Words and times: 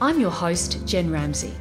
I'm 0.00 0.20
your 0.20 0.30
host, 0.30 0.86
Jen 0.86 1.10
Ramsey. 1.10 1.52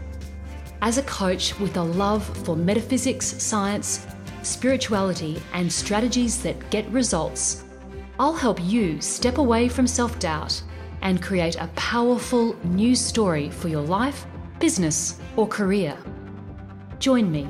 As 0.83 0.99
a 0.99 1.03
coach 1.03 1.59
with 1.59 1.75
a 1.75 1.81
love 1.81 2.23
for 2.45 2.55
metaphysics, 2.55 3.25
science, 3.25 4.05
spirituality, 4.43 5.41
and 5.53 5.73
strategies 5.73 6.43
that 6.43 6.69
get 6.69 6.87
results, 6.91 7.63
I'll 8.19 8.35
help 8.35 8.63
you 8.63 9.01
step 9.01 9.39
away 9.39 9.67
from 9.67 9.87
self 9.87 10.19
doubt 10.19 10.61
and 11.01 11.19
create 11.19 11.55
a 11.55 11.65
powerful 11.75 12.55
new 12.63 12.95
story 12.95 13.49
for 13.49 13.69
your 13.69 13.81
life, 13.81 14.27
business, 14.59 15.19
or 15.35 15.47
career. 15.47 15.97
Join 16.99 17.31
me. 17.31 17.47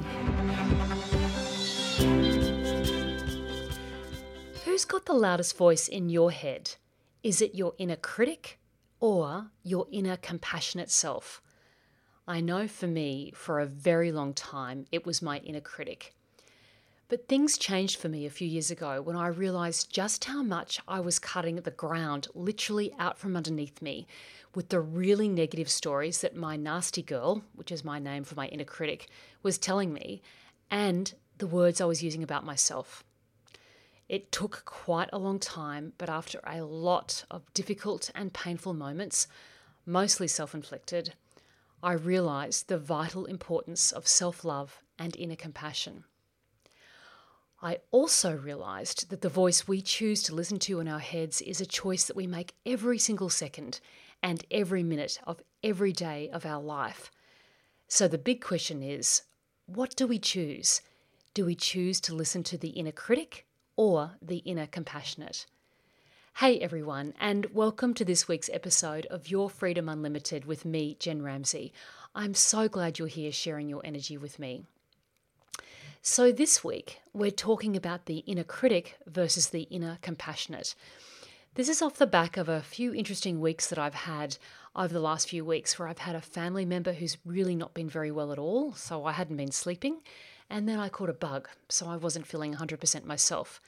Who's 4.64 4.86
got 4.86 5.06
the 5.06 5.14
loudest 5.14 5.58
voice 5.58 5.90
in 5.90 6.08
your 6.08 6.32
head? 6.32 6.76
Is 7.24 7.42
it 7.42 7.56
your 7.56 7.74
inner 7.78 7.98
critic 7.98 8.58
or 9.00 9.52
your 9.64 9.88
inner 9.92 10.18
compassionate 10.18 10.90
self. 10.90 11.42
I 12.28 12.42
know 12.42 12.68
for 12.68 12.88
me, 12.88 13.32
for 13.36 13.60
a 13.60 13.66
very 13.66 14.12
long 14.12 14.34
time, 14.34 14.86
it 14.92 15.06
was 15.06 15.22
my 15.22 15.38
inner 15.40 15.62
critic. 15.62 16.14
But 17.10 17.30
things 17.30 17.58
changed 17.58 17.98
for 18.00 18.10
me 18.10 18.26
a 18.26 18.30
few 18.30 18.48
years 18.48 18.70
ago 18.70 19.02
when 19.02 19.16
I 19.16 19.28
realized 19.28 19.94
just 19.94 20.26
how 20.26 20.44
much 20.44 20.82
I 20.90 21.00
was 21.00 21.20
cutting 21.20 21.56
the 21.56 21.72
ground 21.72 22.28
literally 22.36 22.92
out 23.00 23.18
from 23.18 23.38
underneath 23.38 23.82
me 23.82 24.08
with 24.54 24.70
the 24.70 24.82
really 24.82 25.30
negative 25.30 25.70
stories 25.70 26.20
that 26.20 26.36
my 26.36 26.58
nasty 26.58 27.02
girl, 27.02 27.44
which 27.56 27.72
is 27.72 27.86
my 27.86 27.98
name 27.98 28.26
for 28.26 28.36
my 28.36 28.48
inner 28.48 28.66
critic, 28.66 29.08
was 29.42 29.58
telling 29.58 29.94
me, 29.94 30.22
and 30.70 31.14
the 31.38 31.48
words 31.48 31.80
I 31.80 31.86
was 31.86 32.04
using 32.04 32.24
about 32.24 32.44
myself. 32.44 33.06
It 34.10 34.32
took 34.32 34.64
quite 34.66 35.10
a 35.12 35.18
long 35.18 35.40
time, 35.40 35.94
but 35.98 36.10
after 36.10 36.40
a 36.46 36.64
lot 36.64 37.26
of 37.30 37.54
difficult 37.54 38.10
and 38.16 38.34
painful 38.34 38.74
moments, 38.74 39.28
mostly 39.86 40.28
self 40.28 40.54
inflicted, 40.54 41.14
I 41.84 41.94
realised 41.94 42.68
the 42.68 42.78
vital 42.78 43.26
importance 43.26 43.92
of 43.92 44.08
self 44.08 44.46
love 44.46 44.82
and 44.98 45.16
inner 45.16 45.36
compassion. 45.36 46.06
I 47.62 47.80
also 47.92 48.36
realised 48.36 49.10
that 49.10 49.22
the 49.22 49.30
voice 49.30 49.68
we 49.68 49.82
choose 49.82 50.22
to 50.24 50.36
listen 50.36 50.60
to 50.60 50.80
in 50.80 50.88
our 50.88 51.00
heads 51.00 51.42
is 51.42 51.60
a 51.60 51.66
choice 51.66 52.06
that 52.06 52.16
we 52.16 52.28
make 52.28 52.54
every 52.66 53.00
single 53.00 53.30
second 53.30 53.80
and 54.22 54.46
every 54.52 54.84
minute 54.84 55.20
of 55.26 55.42
every 55.64 55.92
day 55.92 56.30
of 56.30 56.46
our 56.46 56.62
life. 56.62 57.12
So 57.88 58.08
the 58.08 58.18
big 58.18 58.42
question 58.42 58.84
is 58.84 59.24
what 59.66 59.96
do 59.96 60.08
we 60.08 60.20
choose? 60.20 60.82
Do 61.34 61.46
we 61.46 61.56
choose 61.56 62.00
to 62.02 62.16
listen 62.16 62.44
to 62.44 62.58
the 62.58 62.70
inner 62.70 62.92
critic 62.92 63.47
or 63.78 64.18
the 64.22 64.38
inner 64.38 64.66
compassionate. 64.66 65.46
Hey 66.38 66.60
everyone, 66.60 67.14
and 67.20 67.46
welcome 67.54 67.94
to 67.94 68.04
this 68.04 68.28
week's 68.28 68.50
episode 68.52 69.06
of 69.06 69.30
Your 69.30 69.50
Freedom 69.50 69.88
Unlimited 69.88 70.46
with 70.46 70.66
me, 70.66 70.98
Jen 71.00 71.22
Ramsey. 71.22 71.72
I'm 72.16 72.34
so 72.34 72.68
glad 72.68 72.98
you're 72.98 73.08
here 73.08 73.32
sharing 73.32 73.70
your 73.70 73.86
energy 73.86 74.18
with 74.18 74.40
me. 74.40 74.64
So, 76.02 76.32
this 76.32 76.64
week 76.64 77.02
we're 77.14 77.32
talking 77.32 77.78
about 77.78 78.06
the 78.06 78.18
inner 78.20 78.44
critic 78.44 78.98
versus 79.06 79.50
the 79.50 79.64
inner 79.64 80.00
compassionate. 80.02 80.74
This 81.54 81.70
is 81.70 81.82
off 81.82 81.98
the 81.98 82.08
back 82.08 82.36
of 82.38 82.50
a 82.50 82.62
few 82.62 82.94
interesting 82.94 83.40
weeks 83.40 83.68
that 83.68 83.80
I've 83.80 83.94
had 83.94 84.38
over 84.76 84.94
the 84.94 85.00
last 85.00 85.30
few 85.30 85.46
weeks 85.46 85.78
where 85.78 85.88
I've 85.88 85.98
had 86.00 86.16
a 86.16 86.22
family 86.22 86.66
member 86.66 86.94
who's 86.94 87.18
really 87.26 87.56
not 87.56 87.74
been 87.74 87.90
very 87.90 88.12
well 88.12 88.32
at 88.32 88.40
all, 88.40 88.74
so 88.74 89.06
I 89.06 89.12
hadn't 89.12 89.38
been 89.38 89.52
sleeping. 89.52 90.02
And 90.50 90.68
then 90.68 90.80
I 90.80 90.90
caught 90.90 91.10
a 91.10 91.14
bug, 91.14 91.50
so 91.70 91.88
I 91.88 91.98
wasn't 91.98 92.28
feeling 92.28 92.56
100% 92.56 93.06
myself. 93.06 93.62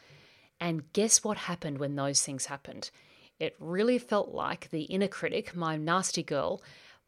And 0.59 0.91
guess 0.93 1.23
what 1.23 1.37
happened 1.37 1.77
when 1.77 1.95
those 1.95 2.21
things 2.21 2.45
happened? 2.45 2.91
It 3.39 3.55
really 3.59 3.97
felt 3.97 4.29
like 4.29 4.69
the 4.69 4.83
inner 4.83 5.07
critic, 5.07 5.55
my 5.55 5.77
nasty 5.77 6.23
girl, 6.23 6.61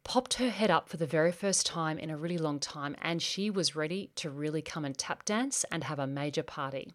popped 0.04 0.34
her 0.34 0.50
head 0.50 0.70
up 0.70 0.88
for 0.88 0.96
the 0.96 1.06
very 1.06 1.32
first 1.32 1.66
time 1.66 1.98
in 1.98 2.10
a 2.10 2.16
really 2.16 2.38
long 2.38 2.58
time, 2.58 2.96
and 3.02 3.22
she 3.22 3.50
was 3.50 3.76
ready 3.76 4.10
to 4.16 4.30
really 4.30 4.62
come 4.62 4.84
and 4.84 4.96
tap 4.96 5.24
dance 5.24 5.64
and 5.70 5.84
have 5.84 5.98
a 5.98 6.06
major 6.06 6.42
party. 6.42 6.92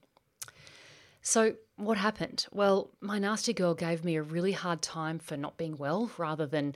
So, 1.22 1.56
what 1.76 1.98
happened? 1.98 2.48
Well, 2.52 2.92
my 3.02 3.20
nasty 3.20 3.54
girl 3.54 3.74
gave 3.74 4.04
me 4.04 4.16
a 4.16 4.24
really 4.24 4.54
hard 4.54 4.82
time 4.82 5.20
for 5.20 5.38
not 5.38 5.58
being 5.58 5.78
well 5.78 6.10
rather 6.18 6.46
than, 6.46 6.76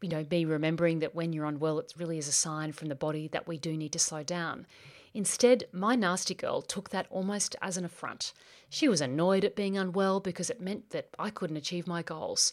you 0.00 0.08
know, 0.08 0.24
me 0.30 0.44
remembering 0.44 1.00
that 1.00 1.14
when 1.14 1.32
you're 1.32 1.44
unwell, 1.44 1.78
it 1.78 1.92
really 1.98 2.18
is 2.18 2.28
a 2.28 2.32
sign 2.32 2.72
from 2.72 2.88
the 2.88 2.94
body 2.94 3.28
that 3.28 3.46
we 3.46 3.58
do 3.58 3.76
need 3.76 3.92
to 3.92 3.98
slow 3.98 4.22
down. 4.22 4.66
Instead, 5.12 5.64
my 5.72 5.96
nasty 5.96 6.34
girl 6.34 6.62
took 6.62 6.90
that 6.90 7.06
almost 7.10 7.56
as 7.60 7.76
an 7.76 7.84
affront. 7.84 8.32
She 8.68 8.88
was 8.88 9.00
annoyed 9.00 9.44
at 9.44 9.56
being 9.56 9.76
unwell 9.76 10.20
because 10.20 10.50
it 10.50 10.60
meant 10.60 10.90
that 10.90 11.08
I 11.18 11.30
couldn't 11.30 11.56
achieve 11.56 11.86
my 11.86 12.02
goals. 12.02 12.52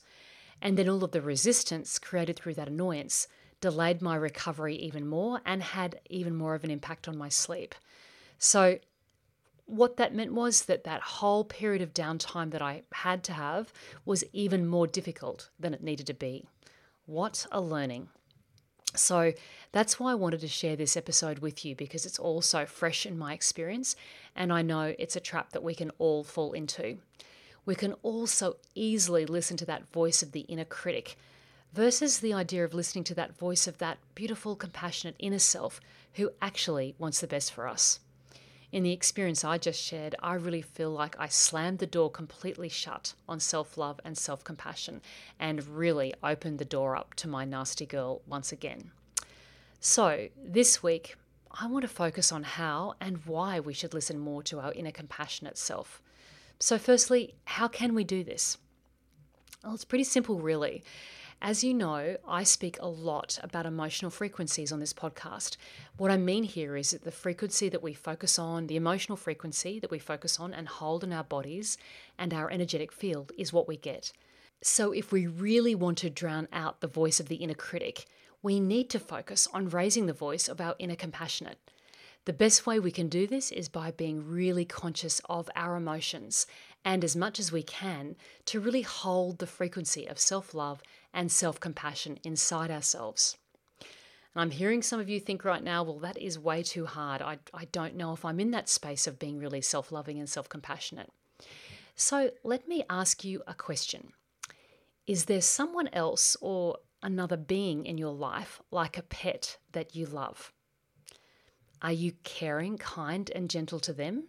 And 0.61 0.77
then 0.77 0.89
all 0.89 1.03
of 1.03 1.11
the 1.11 1.21
resistance 1.21 1.99
created 1.99 2.35
through 2.35 2.55
that 2.55 2.67
annoyance 2.67 3.27
delayed 3.61 4.01
my 4.01 4.15
recovery 4.15 4.75
even 4.75 5.07
more 5.07 5.41
and 5.45 5.61
had 5.61 5.99
even 6.09 6.35
more 6.35 6.55
of 6.55 6.63
an 6.63 6.71
impact 6.71 7.07
on 7.07 7.17
my 7.17 7.29
sleep. 7.29 7.75
So, 8.39 8.79
what 9.65 9.97
that 9.97 10.15
meant 10.15 10.33
was 10.33 10.63
that 10.65 10.85
that 10.85 11.01
whole 11.01 11.43
period 11.43 11.81
of 11.81 11.93
downtime 11.93 12.51
that 12.51 12.61
I 12.61 12.83
had 12.93 13.23
to 13.25 13.33
have 13.33 13.73
was 14.05 14.23
even 14.31 14.65
more 14.65 14.87
difficult 14.87 15.49
than 15.59 15.73
it 15.73 15.83
needed 15.83 16.07
to 16.07 16.13
be. 16.13 16.45
What 17.05 17.45
a 17.51 17.59
learning. 17.59 18.07
So 18.95 19.33
that's 19.71 19.99
why 19.99 20.11
I 20.11 20.15
wanted 20.15 20.39
to 20.41 20.47
share 20.47 20.75
this 20.75 20.97
episode 20.97 21.39
with 21.39 21.65
you 21.65 21.75
because 21.75 22.05
it's 22.05 22.19
all 22.19 22.41
so 22.41 22.65
fresh 22.65 23.05
in 23.05 23.17
my 23.17 23.33
experience, 23.33 23.95
and 24.35 24.51
I 24.51 24.61
know 24.61 24.95
it's 24.97 25.15
a 25.15 25.21
trap 25.21 25.51
that 25.51 25.63
we 25.63 25.75
can 25.75 25.91
all 25.99 26.23
fall 26.23 26.53
into. 26.53 26.97
We 27.65 27.75
can 27.75 27.93
also 28.01 28.55
easily 28.75 29.25
listen 29.25 29.57
to 29.57 29.65
that 29.65 29.91
voice 29.91 30.23
of 30.23 30.31
the 30.31 30.41
inner 30.41 30.65
critic 30.65 31.17
versus 31.73 32.19
the 32.19 32.33
idea 32.33 32.63
of 32.63 32.73
listening 32.73 33.03
to 33.05 33.15
that 33.15 33.37
voice 33.37 33.67
of 33.67 33.77
that 33.79 33.97
beautiful, 34.15 34.55
compassionate 34.55 35.15
inner 35.19 35.39
self 35.39 35.81
who 36.13 36.31
actually 36.41 36.95
wants 36.97 37.19
the 37.19 37.27
best 37.27 37.51
for 37.51 37.67
us. 37.67 37.99
In 38.71 38.83
the 38.83 38.91
experience 38.91 39.45
I 39.45 39.57
just 39.57 39.81
shared, 39.81 40.15
I 40.21 40.33
really 40.33 40.61
feel 40.61 40.91
like 40.91 41.15
I 41.17 41.27
slammed 41.27 41.79
the 41.79 41.87
door 41.87 42.11
completely 42.11 42.67
shut 42.67 43.13
on 43.27 43.39
self 43.39 43.77
love 43.77 43.99
and 44.03 44.17
self 44.17 44.43
compassion 44.43 45.01
and 45.39 45.65
really 45.67 46.13
opened 46.21 46.59
the 46.59 46.65
door 46.65 46.95
up 46.95 47.13
to 47.15 47.29
my 47.29 47.45
nasty 47.45 47.85
girl 47.85 48.21
once 48.27 48.51
again. 48.51 48.91
So, 49.79 50.27
this 50.43 50.83
week, 50.83 51.15
I 51.51 51.67
want 51.67 51.83
to 51.83 51.87
focus 51.87 52.31
on 52.31 52.43
how 52.43 52.95
and 52.99 53.25
why 53.25 53.59
we 53.59 53.73
should 53.73 53.93
listen 53.93 54.19
more 54.19 54.43
to 54.43 54.59
our 54.59 54.73
inner 54.73 54.91
compassionate 54.91 55.57
self. 55.57 56.01
So, 56.59 56.77
firstly, 56.77 57.35
how 57.45 57.69
can 57.69 57.95
we 57.95 58.03
do 58.03 58.23
this? 58.23 58.57
Well, 59.63 59.75
it's 59.75 59.85
pretty 59.85 60.03
simple, 60.03 60.39
really. 60.39 60.83
As 61.41 61.63
you 61.63 61.71
know, 61.75 62.17
I 62.27 62.43
speak 62.43 62.77
a 62.79 62.87
lot 62.87 63.37
about 63.43 63.67
emotional 63.67 64.09
frequencies 64.09 64.71
on 64.71 64.79
this 64.79 64.93
podcast. 64.93 65.55
What 65.95 66.09
I 66.09 66.17
mean 66.17 66.43
here 66.43 66.75
is 66.75 66.91
that 66.91 67.03
the 67.03 67.11
frequency 67.11 67.69
that 67.69 67.83
we 67.83 67.93
focus 67.93 68.39
on, 68.39 68.65
the 68.65 68.75
emotional 68.75 69.15
frequency 69.15 69.79
that 69.79 69.91
we 69.91 69.99
focus 69.99 70.39
on 70.39 70.51
and 70.51 70.67
hold 70.67 71.03
in 71.03 71.13
our 71.13 71.23
bodies 71.23 71.77
and 72.17 72.33
our 72.33 72.49
energetic 72.49 72.91
field 72.91 73.31
is 73.37 73.53
what 73.53 73.67
we 73.67 73.77
get. 73.77 74.11
So, 74.63 74.91
if 74.91 75.11
we 75.11 75.27
really 75.27 75.75
want 75.75 75.99
to 75.99 76.09
drown 76.09 76.47
out 76.51 76.81
the 76.81 76.87
voice 76.87 77.19
of 77.19 77.27
the 77.27 77.35
inner 77.35 77.53
critic, 77.53 78.05
we 78.41 78.59
need 78.59 78.89
to 78.89 78.99
focus 78.99 79.47
on 79.53 79.69
raising 79.69 80.07
the 80.07 80.13
voice 80.13 80.47
of 80.47 80.59
our 80.59 80.75
inner 80.79 80.95
compassionate. 80.95 81.59
The 82.27 82.33
best 82.33 82.65
way 82.65 82.77
we 82.77 82.91
can 82.91 83.07
do 83.07 83.25
this 83.25 83.53
is 83.53 83.69
by 83.69 83.91
being 83.91 84.27
really 84.27 84.65
conscious 84.65 85.21
of 85.29 85.49
our 85.55 85.77
emotions 85.77 86.45
and, 86.83 87.03
as 87.05 87.15
much 87.15 87.39
as 87.39 87.53
we 87.53 87.63
can, 87.63 88.17
to 88.47 88.59
really 88.59 88.81
hold 88.81 89.37
the 89.37 89.47
frequency 89.47 90.05
of 90.05 90.19
self 90.19 90.53
love 90.53 90.81
and 91.13 91.31
self 91.31 91.59
compassion 91.59 92.19
inside 92.23 92.71
ourselves. 92.71 93.37
And 94.37 94.41
I'm 94.41 94.51
hearing 94.51 94.81
some 94.83 94.99
of 94.99 95.09
you 95.09 95.19
think 95.19 95.43
right 95.43 95.63
now, 95.63 95.83
well, 95.83 95.99
that 95.99 96.17
is 96.17 96.37
way 96.37 96.61
too 96.61 96.85
hard. 96.85 97.21
I, 97.21 97.39
I 97.53 97.65
don't 97.65 97.95
know 97.95 98.13
if 98.13 98.23
I'm 98.23 98.39
in 98.39 98.51
that 98.51 98.69
space 98.69 99.07
of 99.07 99.17
being 99.17 99.39
really 99.39 99.61
self 99.61 99.91
loving 99.91 100.19
and 100.19 100.29
self 100.29 100.47
compassionate. 100.47 101.11
So 101.95 102.29
let 102.43 102.67
me 102.67 102.83
ask 102.89 103.23
you 103.23 103.41
a 103.47 103.55
question 103.55 104.13
Is 105.07 105.25
there 105.25 105.41
someone 105.41 105.89
else 105.93 106.37
or 106.41 106.77
another 107.01 107.37
being 107.37 107.85
in 107.85 107.97
your 107.97 108.13
life, 108.13 108.61
like 108.69 108.97
a 108.97 109.03
pet, 109.03 109.57
that 109.71 109.95
you 109.95 110.05
love? 110.05 110.53
Are 111.81 111.91
you 111.91 112.13
caring, 112.23 112.77
kind, 112.77 113.31
and 113.33 113.49
gentle 113.49 113.79
to 113.81 113.93
them? 113.93 114.25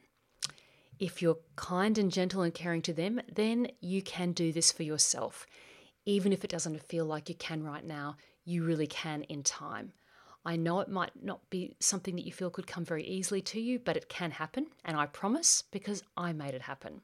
If 0.98 1.22
you're 1.22 1.38
kind 1.56 1.96
and 1.96 2.10
gentle 2.10 2.42
and 2.42 2.52
caring 2.52 2.82
to 2.82 2.92
them, 2.92 3.20
then 3.32 3.68
you 3.80 4.02
can 4.02 4.32
do 4.32 4.52
this 4.52 4.72
for 4.72 4.82
yourself 4.82 5.46
even 6.08 6.32
if 6.32 6.42
it 6.42 6.50
doesn't 6.50 6.82
feel 6.82 7.04
like 7.04 7.28
you 7.28 7.34
can 7.34 7.62
right 7.62 7.84
now, 7.84 8.16
you 8.46 8.64
really 8.64 8.86
can 8.86 9.24
in 9.24 9.42
time. 9.42 9.92
I 10.42 10.56
know 10.56 10.80
it 10.80 10.88
might 10.88 11.10
not 11.22 11.50
be 11.50 11.76
something 11.80 12.16
that 12.16 12.24
you 12.24 12.32
feel 12.32 12.48
could 12.48 12.66
come 12.66 12.82
very 12.82 13.04
easily 13.04 13.42
to 13.42 13.60
you, 13.60 13.78
but 13.78 13.94
it 13.94 14.08
can 14.08 14.30
happen, 14.30 14.68
and 14.86 14.96
I 14.96 15.04
promise 15.04 15.64
because 15.70 16.02
I 16.16 16.32
made 16.32 16.54
it 16.54 16.62
happen. 16.62 17.02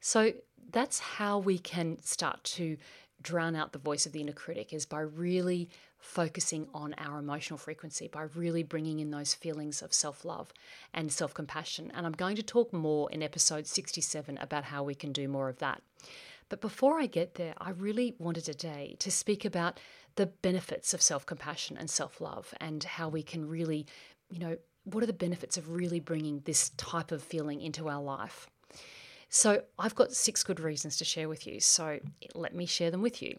So 0.00 0.34
that's 0.70 1.00
how 1.00 1.40
we 1.40 1.58
can 1.58 2.00
start 2.00 2.44
to 2.44 2.76
drown 3.22 3.56
out 3.56 3.72
the 3.72 3.78
voice 3.80 4.06
of 4.06 4.12
the 4.12 4.20
inner 4.20 4.32
critic 4.32 4.72
is 4.72 4.86
by 4.86 5.00
really 5.00 5.68
focusing 5.98 6.68
on 6.72 6.94
our 6.98 7.18
emotional 7.18 7.58
frequency, 7.58 8.06
by 8.06 8.26
really 8.36 8.62
bringing 8.62 9.00
in 9.00 9.10
those 9.10 9.34
feelings 9.34 9.82
of 9.82 9.92
self 9.92 10.24
love 10.24 10.52
and 10.94 11.10
self 11.10 11.34
compassion. 11.34 11.90
And 11.92 12.06
I'm 12.06 12.12
going 12.12 12.36
to 12.36 12.42
talk 12.44 12.72
more 12.72 13.10
in 13.10 13.20
episode 13.20 13.66
67 13.66 14.38
about 14.38 14.62
how 14.62 14.84
we 14.84 14.94
can 14.94 15.12
do 15.12 15.26
more 15.26 15.48
of 15.48 15.58
that. 15.58 15.82
But 16.48 16.60
before 16.60 17.00
I 17.00 17.06
get 17.06 17.34
there, 17.34 17.54
I 17.58 17.70
really 17.70 18.14
wanted 18.18 18.44
today 18.44 18.96
to 19.00 19.10
speak 19.10 19.44
about 19.44 19.80
the 20.14 20.26
benefits 20.26 20.94
of 20.94 21.02
self 21.02 21.26
compassion 21.26 21.76
and 21.76 21.90
self 21.90 22.20
love 22.20 22.54
and 22.60 22.82
how 22.82 23.08
we 23.08 23.22
can 23.22 23.48
really, 23.48 23.86
you 24.30 24.38
know, 24.38 24.56
what 24.84 25.02
are 25.02 25.06
the 25.06 25.12
benefits 25.12 25.56
of 25.56 25.70
really 25.70 26.00
bringing 26.00 26.40
this 26.44 26.70
type 26.70 27.10
of 27.10 27.22
feeling 27.22 27.60
into 27.60 27.88
our 27.88 28.02
life? 28.02 28.46
So, 29.28 29.62
I've 29.78 29.96
got 29.96 30.12
six 30.12 30.44
good 30.44 30.60
reasons 30.60 30.96
to 30.98 31.04
share 31.04 31.28
with 31.28 31.46
you. 31.46 31.58
So, 31.58 31.98
let 32.34 32.54
me 32.54 32.64
share 32.64 32.92
them 32.92 33.02
with 33.02 33.20
you. 33.20 33.38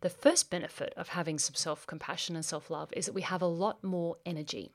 The 0.00 0.08
first 0.08 0.48
benefit 0.48 0.94
of 0.96 1.08
having 1.08 1.38
some 1.38 1.54
self 1.54 1.86
compassion 1.86 2.36
and 2.36 2.44
self 2.44 2.70
love 2.70 2.90
is 2.94 3.06
that 3.06 3.14
we 3.14 3.22
have 3.22 3.42
a 3.42 3.46
lot 3.46 3.84
more 3.84 4.16
energy. 4.24 4.72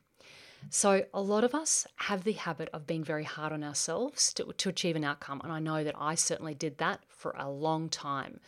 So, 0.70 1.06
a 1.14 1.22
lot 1.22 1.44
of 1.44 1.54
us 1.54 1.86
have 1.98 2.24
the 2.24 2.34
habit 2.34 2.70
of 2.74 2.88
being 2.88 3.04
very 3.04 3.24
hard 3.24 3.54
on 3.54 3.64
ourselves 3.64 4.34
to, 4.34 4.52
to 4.52 4.70
achieve 4.70 4.96
an 4.96 5.04
outcome. 5.04 5.42
And 5.44 5.52
I 5.52 5.60
know 5.60 5.84
that 5.84 5.96
I 5.98 6.16
certainly 6.16 6.54
did 6.54 6.80
that 6.80 7.02
for 7.08 7.36
a 7.38 7.50
long 7.50 7.88
time. 7.90 8.40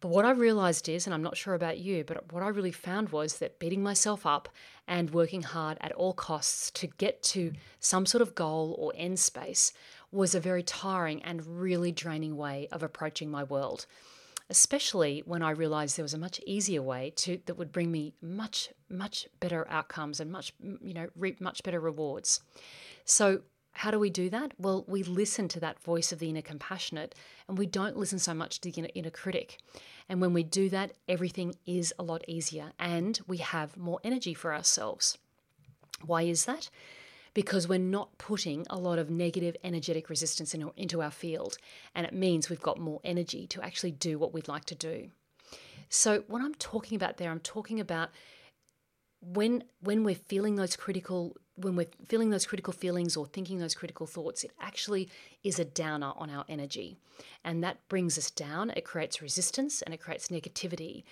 But 0.00 0.08
what 0.08 0.24
I 0.24 0.30
realized 0.30 0.88
is, 0.88 1.06
and 1.06 1.12
I'm 1.12 1.22
not 1.22 1.36
sure 1.36 1.54
about 1.54 1.78
you, 1.78 2.04
but 2.04 2.32
what 2.32 2.42
I 2.42 2.48
really 2.48 2.72
found 2.72 3.10
was 3.10 3.38
that 3.38 3.58
beating 3.58 3.82
myself 3.82 4.24
up 4.24 4.48
and 4.88 5.10
working 5.10 5.42
hard 5.42 5.76
at 5.80 5.92
all 5.92 6.14
costs 6.14 6.70
to 6.72 6.86
get 6.86 7.22
to 7.24 7.52
some 7.80 8.06
sort 8.06 8.22
of 8.22 8.34
goal 8.34 8.74
or 8.78 8.92
end 8.96 9.18
space 9.18 9.72
was 10.10 10.34
a 10.34 10.40
very 10.40 10.62
tiring 10.62 11.22
and 11.22 11.60
really 11.60 11.92
draining 11.92 12.36
way 12.36 12.66
of 12.72 12.82
approaching 12.82 13.30
my 13.30 13.44
world. 13.44 13.86
Especially 14.50 15.22
when 15.24 15.42
I 15.42 15.50
realized 15.50 15.96
there 15.96 16.02
was 16.02 16.12
a 16.12 16.18
much 16.18 16.40
easier 16.44 16.82
way 16.82 17.12
to 17.16 17.40
that 17.46 17.56
would 17.56 17.72
bring 17.72 17.90
me 17.90 18.12
much, 18.20 18.68
much 18.88 19.28
better 19.38 19.66
outcomes 19.70 20.18
and 20.18 20.30
much, 20.30 20.52
you 20.82 20.92
know, 20.92 21.08
reap 21.16 21.40
much 21.40 21.62
better 21.62 21.78
rewards. 21.78 22.40
So 23.04 23.42
how 23.72 23.90
do 23.90 23.98
we 23.98 24.10
do 24.10 24.28
that? 24.30 24.52
Well, 24.58 24.84
we 24.88 25.04
listen 25.04 25.48
to 25.48 25.60
that 25.60 25.80
voice 25.80 26.10
of 26.10 26.18
the 26.18 26.28
inner 26.28 26.42
compassionate 26.42 27.14
and 27.48 27.56
we 27.56 27.66
don't 27.66 27.96
listen 27.96 28.18
so 28.18 28.34
much 28.34 28.60
to 28.60 28.70
the 28.70 28.80
inner, 28.80 28.90
inner 28.94 29.10
critic. 29.10 29.58
And 30.08 30.20
when 30.20 30.32
we 30.32 30.42
do 30.42 30.68
that, 30.70 30.92
everything 31.08 31.54
is 31.64 31.94
a 31.98 32.02
lot 32.02 32.24
easier 32.26 32.72
and 32.78 33.18
we 33.28 33.38
have 33.38 33.76
more 33.76 34.00
energy 34.02 34.34
for 34.34 34.52
ourselves. 34.52 35.16
Why 36.04 36.22
is 36.22 36.46
that? 36.46 36.68
Because 37.32 37.68
we're 37.68 37.78
not 37.78 38.18
putting 38.18 38.66
a 38.68 38.78
lot 38.78 38.98
of 38.98 39.08
negative 39.10 39.56
energetic 39.62 40.10
resistance 40.10 40.54
in, 40.54 40.68
into 40.76 41.00
our 41.00 41.10
field, 41.10 41.56
and 41.94 42.04
it 42.06 42.12
means 42.12 42.50
we've 42.50 42.60
got 42.60 42.78
more 42.78 43.00
energy 43.04 43.46
to 43.48 43.62
actually 43.62 43.92
do 43.92 44.18
what 44.18 44.34
we'd 44.34 44.48
like 44.48 44.64
to 44.66 44.74
do. 44.74 45.10
So, 45.88 46.24
what 46.28 46.42
I'm 46.42 46.54
talking 46.54 46.96
about 46.96 47.16
there, 47.16 47.30
I'm 47.30 47.40
talking 47.40 47.80
about 47.80 48.10
when 49.20 49.64
when 49.80 50.04
we're 50.04 50.14
feeling 50.14 50.56
those 50.56 50.76
critical 50.76 51.36
when 51.56 51.76
we're 51.76 51.88
feeling 52.08 52.30
those 52.30 52.46
critical 52.46 52.72
feelings 52.72 53.16
or 53.16 53.26
thinking 53.26 53.58
those 53.58 53.74
critical 53.74 54.06
thoughts, 54.06 54.44
it 54.44 54.52
actually 54.60 55.08
is 55.44 55.58
a 55.58 55.64
downer 55.64 56.12
on 56.16 56.30
our 56.30 56.44
energy. 56.48 56.96
And 57.44 57.62
that 57.62 57.86
brings 57.88 58.16
us 58.16 58.30
down. 58.30 58.70
It 58.70 58.84
creates 58.84 59.20
resistance 59.20 59.82
and 59.82 59.92
it 59.92 60.00
creates 60.00 60.28
negativity. 60.28 61.04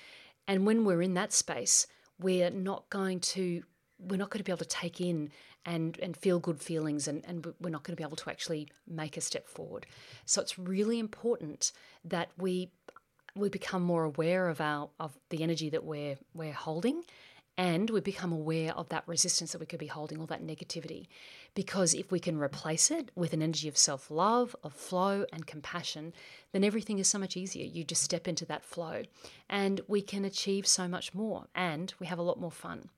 And 0.46 0.66
when 0.66 0.84
we're 0.84 1.02
in 1.02 1.14
that 1.14 1.32
space, 1.32 1.86
we're 2.18 2.50
not 2.50 2.88
going 2.88 3.20
to 3.20 3.62
we're 3.98 4.16
not 4.16 4.30
going 4.30 4.38
to 4.38 4.44
be 4.44 4.52
able 4.52 4.58
to 4.58 4.64
take 4.64 5.00
in 5.00 5.30
and, 5.66 5.98
and 6.00 6.16
feel 6.16 6.38
good 6.38 6.60
feelings 6.60 7.08
and, 7.08 7.24
and 7.26 7.46
we're 7.60 7.70
not 7.70 7.82
going 7.82 7.94
to 7.94 8.00
be 8.00 8.06
able 8.06 8.16
to 8.16 8.30
actually 8.30 8.68
make 8.86 9.16
a 9.16 9.20
step 9.20 9.46
forward. 9.48 9.86
So 10.24 10.40
it's 10.40 10.58
really 10.58 10.98
important 10.98 11.72
that 12.04 12.30
we 12.38 12.70
we 13.36 13.48
become 13.48 13.82
more 13.82 14.02
aware 14.02 14.48
of 14.48 14.60
our 14.60 14.88
of 14.98 15.16
the 15.30 15.42
energy 15.42 15.68
that 15.70 15.84
we're 15.84 16.16
we're 16.34 16.52
holding 16.52 17.04
and 17.58 17.90
we 17.90 18.00
become 18.00 18.30
aware 18.30 18.72
of 18.74 18.88
that 18.90 19.02
resistance 19.08 19.50
that 19.50 19.58
we 19.58 19.66
could 19.66 19.80
be 19.80 19.88
holding, 19.88 20.20
all 20.20 20.26
that 20.26 20.46
negativity. 20.46 21.08
Because 21.56 21.92
if 21.92 22.12
we 22.12 22.20
can 22.20 22.38
replace 22.38 22.88
it 22.88 23.10
with 23.16 23.32
an 23.32 23.42
energy 23.42 23.66
of 23.66 23.76
self 23.76 24.12
love, 24.12 24.54
of 24.62 24.72
flow, 24.72 25.26
and 25.32 25.44
compassion, 25.44 26.12
then 26.52 26.62
everything 26.62 27.00
is 27.00 27.08
so 27.08 27.18
much 27.18 27.36
easier. 27.36 27.66
You 27.66 27.82
just 27.82 28.04
step 28.04 28.28
into 28.28 28.46
that 28.46 28.64
flow, 28.64 29.02
and 29.50 29.80
we 29.88 30.00
can 30.02 30.24
achieve 30.24 30.68
so 30.68 30.86
much 30.86 31.12
more, 31.14 31.46
and 31.52 31.92
we 31.98 32.06
have 32.06 32.20
a 32.20 32.22
lot 32.22 32.38
more 32.38 32.52
fun. 32.52 32.90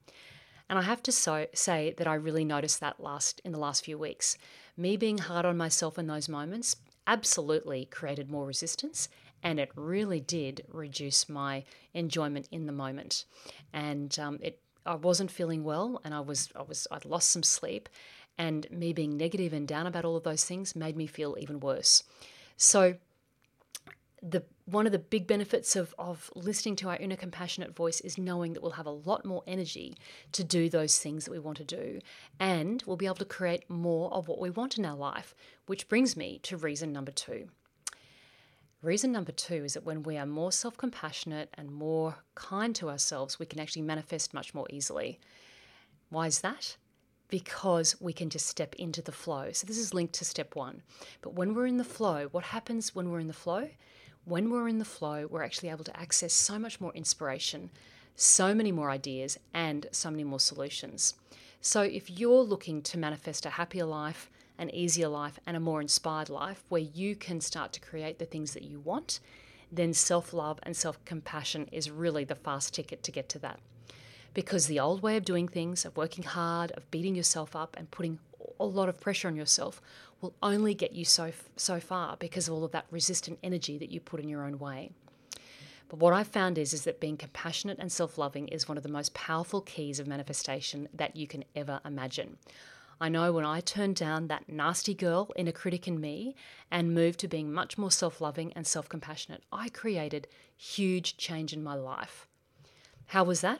And 0.71 0.79
I 0.79 0.83
have 0.83 1.03
to 1.03 1.11
so, 1.11 1.47
say 1.53 1.93
that 1.97 2.07
I 2.07 2.13
really 2.13 2.45
noticed 2.45 2.79
that 2.79 3.01
last 3.01 3.41
in 3.43 3.51
the 3.51 3.59
last 3.59 3.83
few 3.83 3.97
weeks. 3.97 4.37
Me 4.77 4.95
being 4.95 5.17
hard 5.17 5.45
on 5.45 5.57
myself 5.57 5.99
in 5.99 6.07
those 6.07 6.29
moments 6.29 6.77
absolutely 7.05 7.83
created 7.91 8.31
more 8.31 8.45
resistance 8.45 9.09
and 9.43 9.59
it 9.59 9.69
really 9.75 10.21
did 10.21 10.63
reduce 10.71 11.27
my 11.27 11.65
enjoyment 11.93 12.47
in 12.51 12.67
the 12.67 12.71
moment. 12.71 13.25
And 13.73 14.17
um, 14.17 14.39
it, 14.41 14.61
I 14.85 14.95
wasn't 14.95 15.29
feeling 15.29 15.65
well, 15.65 15.99
and 16.05 16.13
I 16.13 16.21
was, 16.21 16.47
I 16.55 16.61
was, 16.61 16.87
I'd 16.89 17.03
lost 17.03 17.31
some 17.31 17.43
sleep, 17.43 17.89
and 18.37 18.65
me 18.71 18.93
being 18.93 19.17
negative 19.17 19.51
and 19.51 19.67
down 19.67 19.87
about 19.87 20.05
all 20.05 20.15
of 20.15 20.23
those 20.23 20.45
things 20.45 20.73
made 20.73 20.95
me 20.95 21.05
feel 21.05 21.35
even 21.37 21.59
worse. 21.59 22.03
So, 22.55 22.95
the 24.23 24.43
one 24.65 24.85
of 24.85 24.91
the 24.91 24.99
big 24.99 25.25
benefits 25.25 25.75
of, 25.75 25.95
of 25.97 26.31
listening 26.35 26.75
to 26.77 26.87
our 26.87 26.95
inner 26.97 27.15
compassionate 27.15 27.75
voice 27.75 27.99
is 28.01 28.17
knowing 28.17 28.53
that 28.53 28.61
we'll 28.61 28.71
have 28.71 28.85
a 28.85 28.91
lot 28.91 29.25
more 29.25 29.43
energy 29.47 29.97
to 30.31 30.43
do 30.43 30.69
those 30.69 30.99
things 30.99 31.25
that 31.25 31.31
we 31.31 31.39
want 31.39 31.57
to 31.57 31.63
do 31.63 31.99
and 32.39 32.83
we'll 32.85 32.95
be 32.95 33.07
able 33.07 33.15
to 33.15 33.25
create 33.25 33.67
more 33.69 34.13
of 34.13 34.27
what 34.27 34.39
we 34.39 34.49
want 34.49 34.77
in 34.77 34.85
our 34.85 34.95
life 34.95 35.33
which 35.65 35.89
brings 35.89 36.15
me 36.15 36.39
to 36.43 36.55
reason 36.55 36.93
number 36.93 37.11
two 37.11 37.47
Reason 38.81 39.11
number 39.11 39.31
two 39.31 39.63
is 39.63 39.75
that 39.75 39.83
when 39.83 40.01
we 40.01 40.17
are 40.17 40.25
more 40.25 40.51
self 40.51 40.75
compassionate 40.75 41.49
and 41.53 41.71
more 41.71 42.15
kind 42.33 42.73
to 42.75 42.89
ourselves, 42.89 43.37
we 43.37 43.45
can 43.45 43.59
actually 43.59 43.83
manifest 43.83 44.33
much 44.33 44.55
more 44.55 44.65
easily. 44.71 45.19
Why 46.09 46.25
is 46.25 46.41
that? 46.41 46.77
Because 47.29 47.95
we 48.01 48.11
can 48.11 48.31
just 48.31 48.47
step 48.47 48.73
into 48.75 49.03
the 49.03 49.11
flow. 49.11 49.51
So, 49.51 49.67
this 49.67 49.77
is 49.77 49.93
linked 49.93 50.13
to 50.15 50.25
step 50.25 50.55
one. 50.55 50.81
But 51.21 51.35
when 51.35 51.53
we're 51.53 51.67
in 51.67 51.77
the 51.77 51.83
flow, 51.83 52.27
what 52.31 52.45
happens 52.45 52.95
when 52.95 53.11
we're 53.11 53.19
in 53.19 53.27
the 53.27 53.33
flow? 53.33 53.69
When 54.25 54.51
we're 54.51 54.67
in 54.67 54.77
the 54.77 54.85
flow, 54.85 55.25
we're 55.27 55.43
actually 55.43 55.69
able 55.69 55.83
to 55.83 55.99
access 55.99 56.31
so 56.31 56.59
much 56.59 56.79
more 56.79 56.93
inspiration, 56.93 57.71
so 58.15 58.53
many 58.53 58.71
more 58.71 58.91
ideas, 58.91 59.39
and 59.51 59.87
so 59.91 60.11
many 60.11 60.23
more 60.23 60.39
solutions. 60.39 61.15
So, 61.59 61.81
if 61.81 62.07
you're 62.09 62.43
looking 62.43 62.83
to 62.83 62.99
manifest 62.99 63.47
a 63.47 63.51
happier 63.51 63.85
life, 63.85 64.29
an 64.59 64.69
easier 64.75 65.07
life 65.07 65.39
and 65.47 65.57
a 65.57 65.59
more 65.59 65.81
inspired 65.81 66.29
life 66.29 66.63
where 66.69 66.81
you 66.81 67.15
can 67.15 67.41
start 67.41 67.73
to 67.73 67.79
create 67.79 68.19
the 68.19 68.25
things 68.25 68.53
that 68.53 68.63
you 68.63 68.79
want, 68.79 69.19
then 69.71 69.91
self 69.91 70.33
love 70.33 70.59
and 70.61 70.77
self 70.77 71.03
compassion 71.03 71.67
is 71.71 71.89
really 71.89 72.23
the 72.23 72.35
fast 72.35 72.75
ticket 72.75 73.01
to 73.01 73.11
get 73.11 73.27
to 73.29 73.39
that. 73.39 73.59
Because 74.35 74.67
the 74.67 74.79
old 74.79 75.01
way 75.01 75.17
of 75.17 75.25
doing 75.25 75.47
things, 75.47 75.83
of 75.83 75.97
working 75.97 76.23
hard, 76.23 76.71
of 76.73 76.89
beating 76.91 77.15
yourself 77.15 77.55
up 77.55 77.75
and 77.75 77.89
putting 77.89 78.19
a 78.59 78.65
lot 78.65 78.89
of 78.89 78.99
pressure 78.99 79.27
on 79.27 79.35
yourself, 79.35 79.81
will 80.21 80.35
only 80.41 80.73
get 80.73 80.93
you 80.93 81.03
so, 81.03 81.31
so 81.55 81.79
far 81.79 82.15
because 82.17 82.47
of 82.47 82.53
all 82.53 82.63
of 82.63 82.71
that 82.71 82.85
resistant 82.91 83.39
energy 83.43 83.77
that 83.77 83.89
you 83.89 83.99
put 83.99 84.19
in 84.19 84.29
your 84.29 84.45
own 84.45 84.59
way. 84.59 84.91
But 85.89 85.99
what 85.99 86.13
I've 86.13 86.27
found 86.27 86.57
is, 86.57 86.73
is 86.73 86.83
that 86.83 87.01
being 87.01 87.17
compassionate 87.17 87.77
and 87.79 87.91
self 87.91 88.17
loving 88.17 88.47
is 88.47 88.67
one 88.67 88.77
of 88.77 88.83
the 88.83 88.89
most 88.89 89.13
powerful 89.13 89.61
keys 89.61 89.99
of 89.99 90.07
manifestation 90.07 90.87
that 90.93 91.17
you 91.17 91.27
can 91.27 91.43
ever 91.55 91.81
imagine. 91.83 92.37
I 93.01 93.09
know 93.09 93.33
when 93.33 93.45
I 93.45 93.61
turned 93.61 93.95
down 93.95 94.27
that 94.27 94.47
nasty 94.47 94.93
girl 94.93 95.31
inner 95.35 95.51
critic 95.51 95.87
in 95.87 95.99
me 95.99 96.35
and 96.69 96.93
moved 96.93 97.19
to 97.21 97.27
being 97.27 97.51
much 97.51 97.77
more 97.77 97.91
self 97.91 98.21
loving 98.21 98.53
and 98.53 98.65
self 98.65 98.87
compassionate, 98.87 99.43
I 99.51 99.69
created 99.69 100.27
huge 100.55 101.17
change 101.17 101.51
in 101.51 101.63
my 101.63 101.73
life. 101.73 102.27
How 103.07 103.23
was 103.23 103.41
that? 103.41 103.59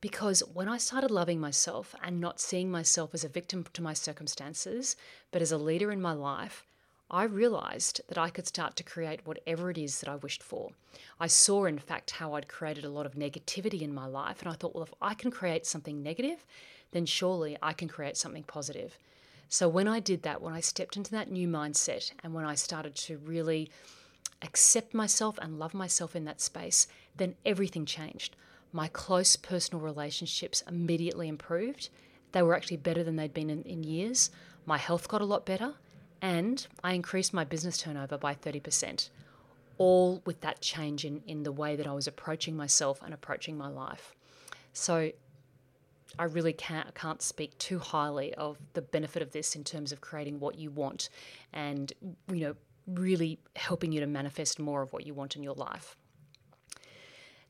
Because 0.00 0.40
when 0.40 0.68
I 0.68 0.78
started 0.78 1.10
loving 1.10 1.40
myself 1.40 1.94
and 2.02 2.20
not 2.20 2.40
seeing 2.40 2.70
myself 2.70 3.12
as 3.12 3.24
a 3.24 3.28
victim 3.28 3.64
to 3.72 3.82
my 3.82 3.92
circumstances, 3.92 4.96
but 5.30 5.42
as 5.42 5.52
a 5.52 5.58
leader 5.58 5.92
in 5.92 6.00
my 6.00 6.12
life, 6.12 6.64
I 7.10 7.24
realized 7.24 8.00
that 8.08 8.16
I 8.16 8.30
could 8.30 8.46
start 8.46 8.76
to 8.76 8.84
create 8.84 9.26
whatever 9.26 9.68
it 9.68 9.76
is 9.76 10.00
that 10.00 10.08
I 10.08 10.14
wished 10.14 10.42
for. 10.42 10.70
I 11.18 11.26
saw, 11.26 11.64
in 11.64 11.78
fact, 11.78 12.12
how 12.12 12.34
I'd 12.34 12.48
created 12.48 12.84
a 12.84 12.90
lot 12.90 13.04
of 13.04 13.14
negativity 13.14 13.82
in 13.82 13.92
my 13.92 14.06
life, 14.06 14.40
and 14.40 14.48
I 14.48 14.54
thought, 14.54 14.74
well, 14.74 14.84
if 14.84 14.94
I 15.02 15.14
can 15.14 15.30
create 15.30 15.66
something 15.66 16.02
negative, 16.02 16.46
then 16.92 17.06
surely 17.06 17.58
I 17.60 17.72
can 17.72 17.88
create 17.88 18.16
something 18.16 18.44
positive. 18.44 18.96
So 19.48 19.68
when 19.68 19.88
I 19.88 19.98
did 19.98 20.22
that, 20.22 20.40
when 20.40 20.54
I 20.54 20.60
stepped 20.60 20.96
into 20.96 21.10
that 21.10 21.30
new 21.30 21.48
mindset, 21.48 22.12
and 22.22 22.32
when 22.32 22.44
I 22.44 22.54
started 22.54 22.94
to 22.94 23.18
really 23.18 23.70
accept 24.42 24.94
myself 24.94 25.36
and 25.42 25.58
love 25.58 25.74
myself 25.74 26.14
in 26.14 26.24
that 26.26 26.40
space, 26.40 26.86
then 27.16 27.34
everything 27.44 27.84
changed. 27.84 28.36
My 28.72 28.88
close 28.88 29.36
personal 29.36 29.82
relationships 29.84 30.62
immediately 30.68 31.28
improved. 31.28 31.88
They 32.32 32.42
were 32.42 32.54
actually 32.54 32.76
better 32.78 33.02
than 33.02 33.16
they'd 33.16 33.34
been 33.34 33.50
in, 33.50 33.62
in 33.64 33.82
years. 33.82 34.30
My 34.66 34.78
health 34.78 35.08
got 35.08 35.20
a 35.20 35.24
lot 35.24 35.44
better, 35.44 35.74
and 36.22 36.66
I 36.84 36.92
increased 36.94 37.34
my 37.34 37.44
business 37.44 37.78
turnover 37.78 38.16
by 38.18 38.34
30%. 38.34 39.10
all 39.78 40.20
with 40.26 40.42
that 40.42 40.60
change 40.60 41.04
in, 41.06 41.22
in 41.26 41.42
the 41.42 41.50
way 41.52 41.74
that 41.74 41.86
I 41.86 41.94
was 41.94 42.06
approaching 42.06 42.54
myself 42.56 43.00
and 43.02 43.14
approaching 43.14 43.56
my 43.56 43.68
life. 43.68 44.14
So 44.74 45.10
I 46.18 46.24
really 46.24 46.52
can't 46.52 46.94
can't 46.94 47.22
speak 47.22 47.56
too 47.58 47.78
highly 47.78 48.34
of 48.34 48.58
the 48.74 48.82
benefit 48.82 49.22
of 49.22 49.32
this 49.32 49.56
in 49.56 49.64
terms 49.64 49.90
of 49.92 50.00
creating 50.00 50.38
what 50.40 50.56
you 50.58 50.70
want 50.70 51.08
and 51.52 51.92
you 52.30 52.40
know 52.40 52.54
really 52.86 53.38
helping 53.56 53.92
you 53.92 54.00
to 54.00 54.06
manifest 54.06 54.58
more 54.58 54.82
of 54.82 54.92
what 54.92 55.06
you 55.06 55.14
want 55.14 55.36
in 55.36 55.42
your 55.42 55.54
life. 55.54 55.96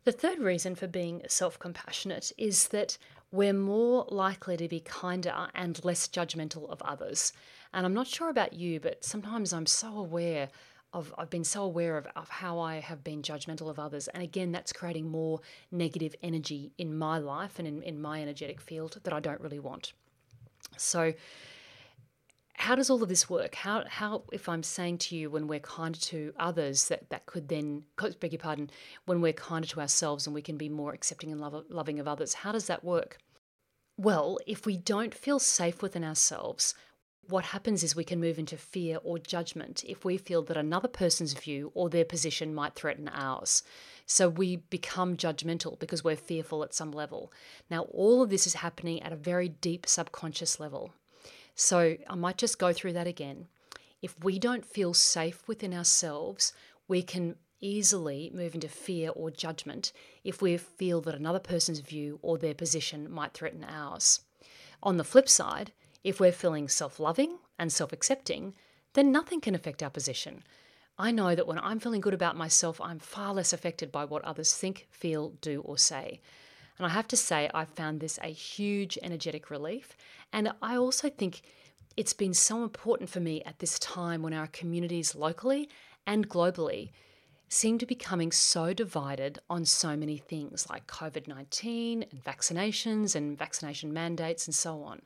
The 0.05 0.13
third 0.13 0.39
reason 0.39 0.75
for 0.75 0.87
being 0.87 1.23
self 1.29 1.59
compassionate 1.59 2.33
is 2.39 2.69
that 2.69 2.97
we're 3.33 3.53
more 3.53 4.07
likely 4.11 4.57
to 4.57 4.67
be 4.67 4.81
kinder 4.81 5.49
and 5.55 5.85
less 5.85 6.09
judgmental 6.09 6.69
of 6.71 6.83
others. 6.83 7.33
And 7.73 7.87
I'm 7.87 7.95
not 7.95 8.07
sure 8.07 8.31
about 8.31 8.55
you, 8.55 8.81
but 8.81 9.05
sometimes 9.05 9.53
I'm 9.53 9.67
so 9.67 9.97
aware 9.99 10.49
of, 10.93 11.15
I've 11.17 11.31
been 11.31 11.45
so 11.45 11.63
aware 11.63 11.97
of, 11.97 12.09
of 12.17 12.29
how 12.29 12.59
I 12.59 12.81
have 12.81 13.05
been 13.05 13.23
judgmental 13.23 13.69
of 13.71 13.79
others. 13.79 14.09
And 14.09 14.23
again, 14.23 14.51
that's 14.51 14.73
creating 14.73 15.09
more 15.09 15.41
negative 15.71 16.15
energy 16.23 16.73
in 16.79 16.97
my 16.97 17.19
life 17.19 17.59
and 17.59 17.69
in, 17.69 17.83
in 17.83 18.01
my 18.01 18.23
energetic 18.23 18.61
field 18.61 18.99
that 19.05 19.13
I 19.13 19.21
don't 19.21 19.41
really 19.41 19.61
want. 19.61 19.93
So, 20.77 21.13
how 22.61 22.75
does 22.75 22.91
all 22.91 23.03
of 23.03 23.09
this 23.09 23.31
work? 23.31 23.55
How, 23.55 23.85
how 23.89 24.25
if 24.33 24.47
I'm 24.47 24.63
saying 24.63 24.99
to 24.99 25.17
you 25.17 25.31
when 25.31 25.47
we're 25.47 25.61
kinder 25.61 25.99
to 25.99 26.35
others, 26.39 26.89
that, 26.89 27.09
that 27.09 27.25
could 27.25 27.49
then, 27.49 27.85
beg 28.21 28.33
your 28.33 28.39
pardon, 28.39 28.71
when 29.07 29.23
we're 29.23 29.33
kinder 29.33 29.67
to 29.69 29.81
ourselves 29.81 30.27
and 30.27 30.35
we 30.35 30.43
can 30.43 30.59
be 30.59 30.69
more 30.69 30.93
accepting 30.93 31.33
and 31.33 31.41
love, 31.41 31.65
loving 31.71 31.99
of 31.99 32.07
others, 32.07 32.35
how 32.35 32.53
does 32.53 32.67
that 32.67 32.85
work? 32.85 33.17
Well, 33.97 34.39
if 34.47 34.67
we 34.67 34.77
don't 34.77 35.15
feel 35.15 35.39
safe 35.39 35.81
within 35.81 36.05
ourselves, 36.05 36.75
what 37.29 37.47
happens 37.47 37.83
is 37.83 37.97
we 37.97 38.05
can 38.05 38.21
move 38.21 38.39
into 38.39 38.59
fear 38.59 38.99
or 39.03 39.19
judgment 39.19 39.83
if 39.87 40.05
we 40.05 40.19
feel 40.19 40.43
that 40.43 40.57
another 40.57 40.89
person's 40.89 41.33
view 41.33 41.71
or 41.75 41.89
their 41.89 42.05
position 42.05 42.55
might 42.55 42.75
threaten 42.75 43.09
ours. 43.09 43.63
So 44.05 44.29
we 44.29 44.57
become 44.57 45.17
judgmental 45.17 45.79
because 45.79 46.05
we're 46.05 46.17
fearful 46.17 46.63
at 46.63 46.75
some 46.75 46.93
level. 46.93 47.33
Now, 47.71 47.83
all 47.85 48.23
of 48.23 48.29
this 48.29 48.47
is 48.47 48.55
happening 48.55 49.03
at 49.03 49.13
a 49.13 49.17
very 49.17 49.49
deep 49.49 49.87
subconscious 49.87 50.61
level. 50.61 50.93
So 51.55 51.97
I 52.09 52.15
might 52.15 52.39
just 52.39 52.59
go 52.59 52.73
through 52.73 52.93
that 52.95 53.07
again. 53.07 53.49
If 54.03 54.17
we 54.23 54.39
don't 54.39 54.65
feel 54.65 54.95
safe 54.95 55.47
within 55.47 55.75
ourselves, 55.75 56.53
we 56.89 57.03
can 57.03 57.37
easily 57.61 58.31
move 58.35 58.55
into 58.55 58.69
fear 58.69 59.11
or 59.11 59.31
judgment 59.31 59.93
if 60.25 60.41
we 60.41 60.57
feel 60.57 61.01
that 61.03 61.15
another 61.15 61.39
person's 61.39 61.81
view 61.81 62.19
or 62.23 62.39
their 62.39 62.55
position 62.55 63.11
might 63.11 63.35
threaten 63.35 63.65
ours. 63.69 64.21
On 64.83 64.97
the 64.97 65.05
flip 65.05 65.29
side, 65.29 65.73
if 66.03 66.19
we're 66.19 66.33
feeling 66.33 66.69
self 66.69 66.99
loving 66.99 67.39
and 67.59 67.71
self 67.71 67.93
accepting, 67.93 68.55
then 68.95 69.13
nothing 69.13 69.41
can 69.41 69.55
affect 69.55 69.83
our 69.83 69.91
position. 69.91 70.43
I 70.99 71.11
know 71.11 71.35
that 71.35 71.47
when 71.47 71.59
I'm 71.59 71.81
feeling 71.81 72.01
good 72.01 72.15
about 72.15 72.37
myself, 72.37 72.81
I'm 72.81 72.99
far 72.99 73.33
less 73.35 73.53
affected 73.53 73.93
by 73.93 74.05
what 74.05 74.25
others 74.25 74.55
think, 74.55 74.87
feel, 74.91 75.31
do, 75.41 75.61
or 75.63 75.79
say. 75.79 76.21
And 76.81 76.87
I 76.87 76.95
have 76.95 77.09
to 77.09 77.17
say, 77.17 77.51
I've 77.53 77.69
found 77.69 78.01
this 78.01 78.19
a 78.23 78.29
huge 78.29 78.99
energetic 79.03 79.51
relief. 79.51 79.99
And 80.33 80.51
I 80.63 80.77
also 80.77 81.11
think 81.11 81.43
it's 81.95 82.15
been 82.15 82.33
so 82.33 82.63
important 82.63 83.11
for 83.11 83.21
me 83.21 83.43
at 83.45 83.59
this 83.59 83.79
time 83.79 84.23
when 84.23 84.33
our 84.33 84.47
communities 84.47 85.15
locally 85.15 85.69
and 86.07 86.27
globally 86.27 86.89
seem 87.51 87.77
to 87.77 87.85
be 87.85 87.95
coming 87.95 88.33
so 88.33 88.73
divided 88.73 89.41
on 89.51 89.67
so 89.67 89.95
many 89.95 90.17
things 90.17 90.71
like 90.71 90.87
COVID 90.87 91.29
19 91.29 92.07
and 92.11 92.25
vaccinations 92.25 93.15
and 93.15 93.37
vaccination 93.37 93.93
mandates 93.93 94.47
and 94.47 94.55
so 94.55 94.83
on. 94.83 95.03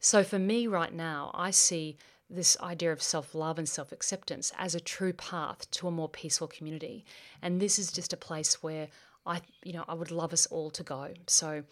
So 0.00 0.24
for 0.24 0.38
me 0.38 0.66
right 0.66 0.94
now, 0.94 1.30
I 1.34 1.50
see 1.50 1.98
this 2.30 2.56
idea 2.62 2.90
of 2.90 3.02
self 3.02 3.34
love 3.34 3.58
and 3.58 3.68
self 3.68 3.92
acceptance 3.92 4.50
as 4.56 4.74
a 4.74 4.80
true 4.80 5.12
path 5.12 5.70
to 5.72 5.88
a 5.88 5.90
more 5.90 6.08
peaceful 6.08 6.48
community. 6.48 7.04
And 7.42 7.60
this 7.60 7.78
is 7.78 7.92
just 7.92 8.14
a 8.14 8.16
place 8.16 8.62
where 8.62 8.88
I, 9.24 9.40
you 9.62 9.72
know, 9.72 9.84
I 9.88 9.94
would 9.94 10.10
love 10.10 10.32
us 10.32 10.46
all 10.46 10.70
to 10.70 10.82
go. 10.82 11.14
So, 11.26 11.64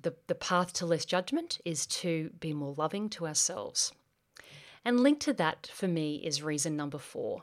the 0.00 0.14
the 0.26 0.34
path 0.34 0.72
to 0.74 0.86
less 0.86 1.04
judgment 1.04 1.58
is 1.64 1.86
to 1.86 2.30
be 2.40 2.52
more 2.52 2.74
loving 2.76 3.08
to 3.10 3.26
ourselves. 3.26 3.92
And 4.84 5.00
linked 5.00 5.22
to 5.22 5.32
that 5.34 5.68
for 5.72 5.88
me 5.88 6.16
is 6.16 6.42
reason 6.42 6.76
number 6.76 6.98
four. 6.98 7.42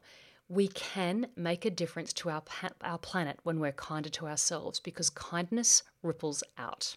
We 0.50 0.68
can 0.70 1.28
make 1.36 1.66
a 1.66 1.70
difference 1.70 2.14
to 2.14 2.30
our 2.30 2.44
our 2.82 2.98
planet 2.98 3.40
when 3.44 3.60
we're 3.60 3.72
kinder 3.72 4.10
to 4.10 4.28
ourselves 4.28 4.80
because 4.80 5.10
kindness 5.10 5.84
ripples 6.02 6.44
out. 6.58 6.96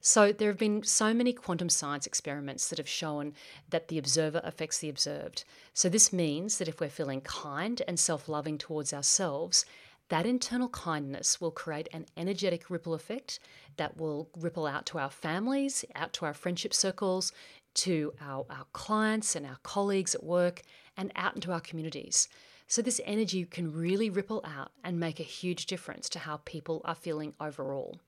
So, 0.00 0.32
there 0.32 0.48
have 0.48 0.58
been 0.58 0.84
so 0.84 1.12
many 1.12 1.32
quantum 1.32 1.68
science 1.68 2.06
experiments 2.06 2.68
that 2.68 2.78
have 2.78 2.88
shown 2.88 3.34
that 3.68 3.88
the 3.88 3.98
observer 3.98 4.40
affects 4.44 4.78
the 4.78 4.88
observed. 4.88 5.44
So, 5.74 5.88
this 5.88 6.12
means 6.12 6.58
that 6.58 6.68
if 6.68 6.80
we're 6.80 6.88
feeling 6.88 7.20
kind 7.20 7.82
and 7.88 7.98
self 7.98 8.28
loving 8.28 8.58
towards 8.58 8.92
ourselves, 8.92 9.64
that 10.08 10.26
internal 10.26 10.68
kindness 10.68 11.40
will 11.40 11.50
create 11.50 11.88
an 11.92 12.06
energetic 12.16 12.70
ripple 12.70 12.94
effect 12.94 13.38
that 13.76 13.96
will 13.96 14.28
ripple 14.38 14.66
out 14.66 14.86
to 14.86 14.98
our 14.98 15.10
families, 15.10 15.84
out 15.94 16.12
to 16.14 16.24
our 16.24 16.34
friendship 16.34 16.72
circles, 16.72 17.32
to 17.74 18.12
our, 18.20 18.46
our 18.50 18.66
clients 18.72 19.36
and 19.36 19.46
our 19.46 19.58
colleagues 19.62 20.14
at 20.14 20.24
work, 20.24 20.62
and 20.96 21.12
out 21.14 21.34
into 21.34 21.52
our 21.52 21.60
communities. 21.60 22.28
So, 22.66 22.82
this 22.82 23.00
energy 23.04 23.44
can 23.44 23.72
really 23.72 24.10
ripple 24.10 24.44
out 24.44 24.72
and 24.84 25.00
make 25.00 25.20
a 25.20 25.24
huge 25.24 25.66
difference 25.66 26.08
to 26.10 26.18
how 26.18 26.38
people 26.44 26.82
are 26.84 26.94
feeling 26.94 27.34
overall. 27.40 27.98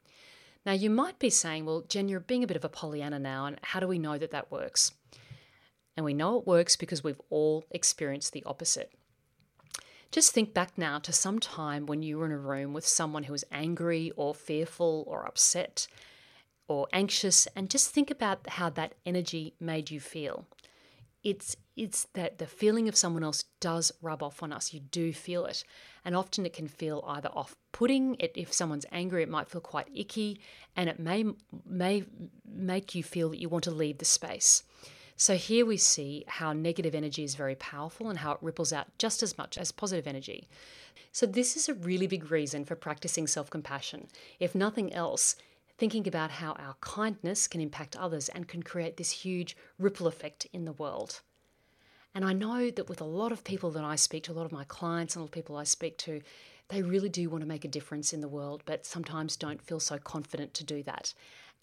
Now, 0.66 0.72
you 0.72 0.90
might 0.90 1.18
be 1.18 1.30
saying, 1.30 1.64
well, 1.64 1.82
Jen, 1.88 2.08
you're 2.08 2.20
being 2.20 2.44
a 2.44 2.46
bit 2.46 2.56
of 2.56 2.64
a 2.64 2.68
Pollyanna 2.68 3.18
now, 3.18 3.46
and 3.46 3.58
how 3.62 3.80
do 3.80 3.86
we 3.86 3.98
know 3.98 4.18
that 4.18 4.32
that 4.32 4.50
works? 4.50 4.92
And 5.96 6.04
we 6.04 6.12
know 6.12 6.38
it 6.38 6.46
works 6.46 6.76
because 6.76 7.02
we've 7.02 7.20
all 7.30 7.64
experienced 7.70 8.32
the 8.32 8.44
opposite. 8.44 8.92
Just 10.10 10.32
think 10.32 10.52
back 10.52 10.76
now 10.76 10.98
to 10.98 11.12
some 11.12 11.38
time 11.38 11.86
when 11.86 12.02
you 12.02 12.18
were 12.18 12.26
in 12.26 12.32
a 12.32 12.38
room 12.38 12.72
with 12.72 12.86
someone 12.86 13.24
who 13.24 13.32
was 13.32 13.44
angry 13.52 14.10
or 14.16 14.34
fearful 14.34 15.04
or 15.06 15.24
upset 15.24 15.86
or 16.66 16.88
anxious, 16.92 17.46
and 17.54 17.70
just 17.70 17.90
think 17.90 18.10
about 18.10 18.48
how 18.48 18.70
that 18.70 18.94
energy 19.04 19.54
made 19.60 19.90
you 19.90 20.00
feel. 20.00 20.46
It's 21.22 21.56
it's 21.76 22.06
that 22.14 22.38
the 22.38 22.46
feeling 22.46 22.88
of 22.88 22.96
someone 22.96 23.24
else 23.24 23.44
does 23.60 23.90
rub 24.02 24.22
off 24.22 24.42
on 24.42 24.52
us. 24.52 24.74
You 24.74 24.80
do 24.80 25.12
feel 25.12 25.46
it. 25.46 25.64
And 26.04 26.14
often 26.14 26.44
it 26.44 26.52
can 26.52 26.68
feel 26.68 27.04
either 27.06 27.30
off 27.32 27.56
putting, 27.72 28.16
if 28.18 28.52
someone's 28.52 28.84
angry, 28.92 29.22
it 29.22 29.28
might 29.28 29.48
feel 29.48 29.62
quite 29.62 29.88
icky, 29.94 30.40
and 30.76 30.90
it 30.90 30.98
may, 30.98 31.24
may 31.64 32.04
make 32.44 32.94
you 32.94 33.02
feel 33.02 33.30
that 33.30 33.40
you 33.40 33.48
want 33.48 33.64
to 33.64 33.70
leave 33.70 33.98
the 33.98 34.04
space. 34.04 34.62
So 35.20 35.36
here 35.36 35.66
we 35.66 35.76
see 35.76 36.24
how 36.26 36.54
negative 36.54 36.94
energy 36.94 37.24
is 37.24 37.34
very 37.34 37.54
powerful 37.54 38.08
and 38.08 38.20
how 38.20 38.32
it 38.32 38.38
ripples 38.40 38.72
out 38.72 38.86
just 38.96 39.22
as 39.22 39.36
much 39.36 39.58
as 39.58 39.70
positive 39.70 40.06
energy. 40.06 40.48
So, 41.12 41.26
this 41.26 41.58
is 41.58 41.68
a 41.68 41.74
really 41.74 42.06
big 42.06 42.30
reason 42.30 42.64
for 42.64 42.74
practicing 42.74 43.26
self 43.26 43.50
compassion. 43.50 44.08
If 44.38 44.54
nothing 44.54 44.94
else, 44.94 45.36
thinking 45.76 46.08
about 46.08 46.30
how 46.30 46.52
our 46.52 46.74
kindness 46.80 47.48
can 47.48 47.60
impact 47.60 47.96
others 47.96 48.30
and 48.30 48.48
can 48.48 48.62
create 48.62 48.96
this 48.96 49.10
huge 49.10 49.58
ripple 49.78 50.06
effect 50.06 50.46
in 50.54 50.64
the 50.64 50.72
world. 50.72 51.20
And 52.14 52.24
I 52.24 52.32
know 52.32 52.70
that 52.70 52.88
with 52.88 53.02
a 53.02 53.12
lot 53.20 53.30
of 53.30 53.44
people 53.44 53.70
that 53.72 53.84
I 53.84 53.96
speak 53.96 54.22
to, 54.22 54.32
a 54.32 54.38
lot 54.40 54.46
of 54.46 54.52
my 54.52 54.64
clients 54.64 55.16
and 55.16 55.20
a 55.20 55.24
lot 55.24 55.28
of 55.28 55.32
people 55.32 55.58
I 55.58 55.64
speak 55.64 55.98
to, 55.98 56.22
they 56.70 56.80
really 56.80 57.10
do 57.10 57.28
want 57.28 57.42
to 57.42 57.48
make 57.48 57.66
a 57.66 57.68
difference 57.68 58.14
in 58.14 58.22
the 58.22 58.28
world, 58.28 58.62
but 58.64 58.86
sometimes 58.86 59.36
don't 59.36 59.60
feel 59.60 59.80
so 59.80 59.98
confident 59.98 60.54
to 60.54 60.64
do 60.64 60.82
that. 60.84 61.12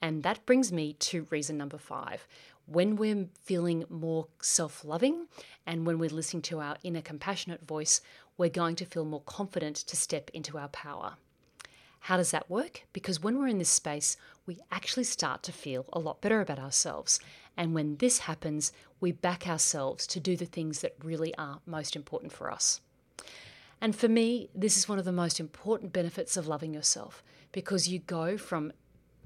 And 0.02 0.24
that 0.24 0.46
brings 0.46 0.72
me 0.72 0.94
to 0.94 1.28
reason 1.30 1.58
number 1.58 1.78
five, 1.78 2.28
when 2.66 2.98
we're 2.98 3.28
feeling 3.44 3.86
more 3.90 4.28
self 4.42 4.84
loving 4.84 5.28
and 5.66 5.86
when 5.86 5.98
we're 6.00 6.10
listening 6.10 6.42
to 6.44 6.60
our 6.60 6.78
inner 6.84 7.02
compassionate 7.02 7.66
voice, 7.66 8.02
we're 8.38 8.50
going 8.50 8.76
to 8.76 8.86
feel 8.86 9.06
more 9.06 9.22
confident 9.22 9.76
to 9.78 9.96
step 9.96 10.30
into 10.34 10.58
our 10.58 10.68
power. 10.68 11.16
How 12.02 12.18
does 12.18 12.32
that 12.32 12.50
work? 12.50 12.84
Because 12.94 13.22
when 13.22 13.40
we're 13.40 13.48
in 13.48 13.58
this 13.58 13.70
space, 13.70 14.18
we 14.46 14.60
actually 14.72 15.04
start 15.04 15.44
to 15.44 15.52
feel 15.52 15.86
a 15.92 16.00
lot 16.00 16.22
better 16.22 16.42
about 16.42 16.60
ourselves. 16.60 17.20
And 17.58 17.74
when 17.74 17.98
this 17.98 18.20
happens, 18.20 18.72
we 19.00 19.12
back 19.12 19.48
ourselves 19.48 20.06
to 20.08 20.20
do 20.20 20.38
the 20.38 20.46
things 20.46 20.82
that 20.82 20.96
really 21.04 21.36
are 21.36 21.60
most 21.66 21.96
important 21.96 22.32
for 22.32 22.52
us. 22.52 22.82
And 23.82 23.96
for 23.96 24.08
me, 24.08 24.50
this 24.56 24.78
is 24.78 24.88
one 24.88 25.00
of 25.00 25.06
the 25.06 25.12
most 25.12 25.40
important 25.40 25.94
benefits 25.94 26.38
of 26.38 26.48
loving 26.48 26.74
yourself 26.74 27.24
because 27.52 27.88
you 27.88 28.00
go 28.00 28.38
from 28.38 28.72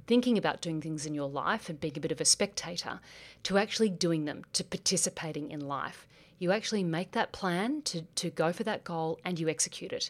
thinking 0.08 0.38
about 0.38 0.62
doing 0.62 0.82
things 0.82 1.06
in 1.06 1.14
your 1.14 1.30
life 1.30 1.70
and 1.70 1.80
being 1.80 1.98
a 1.98 2.02
bit 2.02 2.12
of 2.12 2.22
a 2.22 2.26
spectator 2.26 3.00
to 3.44 3.58
actually 3.58 3.90
doing 3.90 4.26
them, 4.26 4.44
to 4.54 4.64
participating 4.64 5.52
in 5.52 5.60
life. 5.68 6.08
You 6.40 6.52
actually 6.52 6.84
make 6.84 7.12
that 7.12 7.32
plan 7.32 7.82
to, 7.84 8.02
to 8.02 8.30
go 8.30 8.52
for 8.52 8.64
that 8.64 8.84
goal 8.84 9.20
and 9.24 9.40
you 9.40 9.48
execute 9.48 9.94
it. 9.94 10.10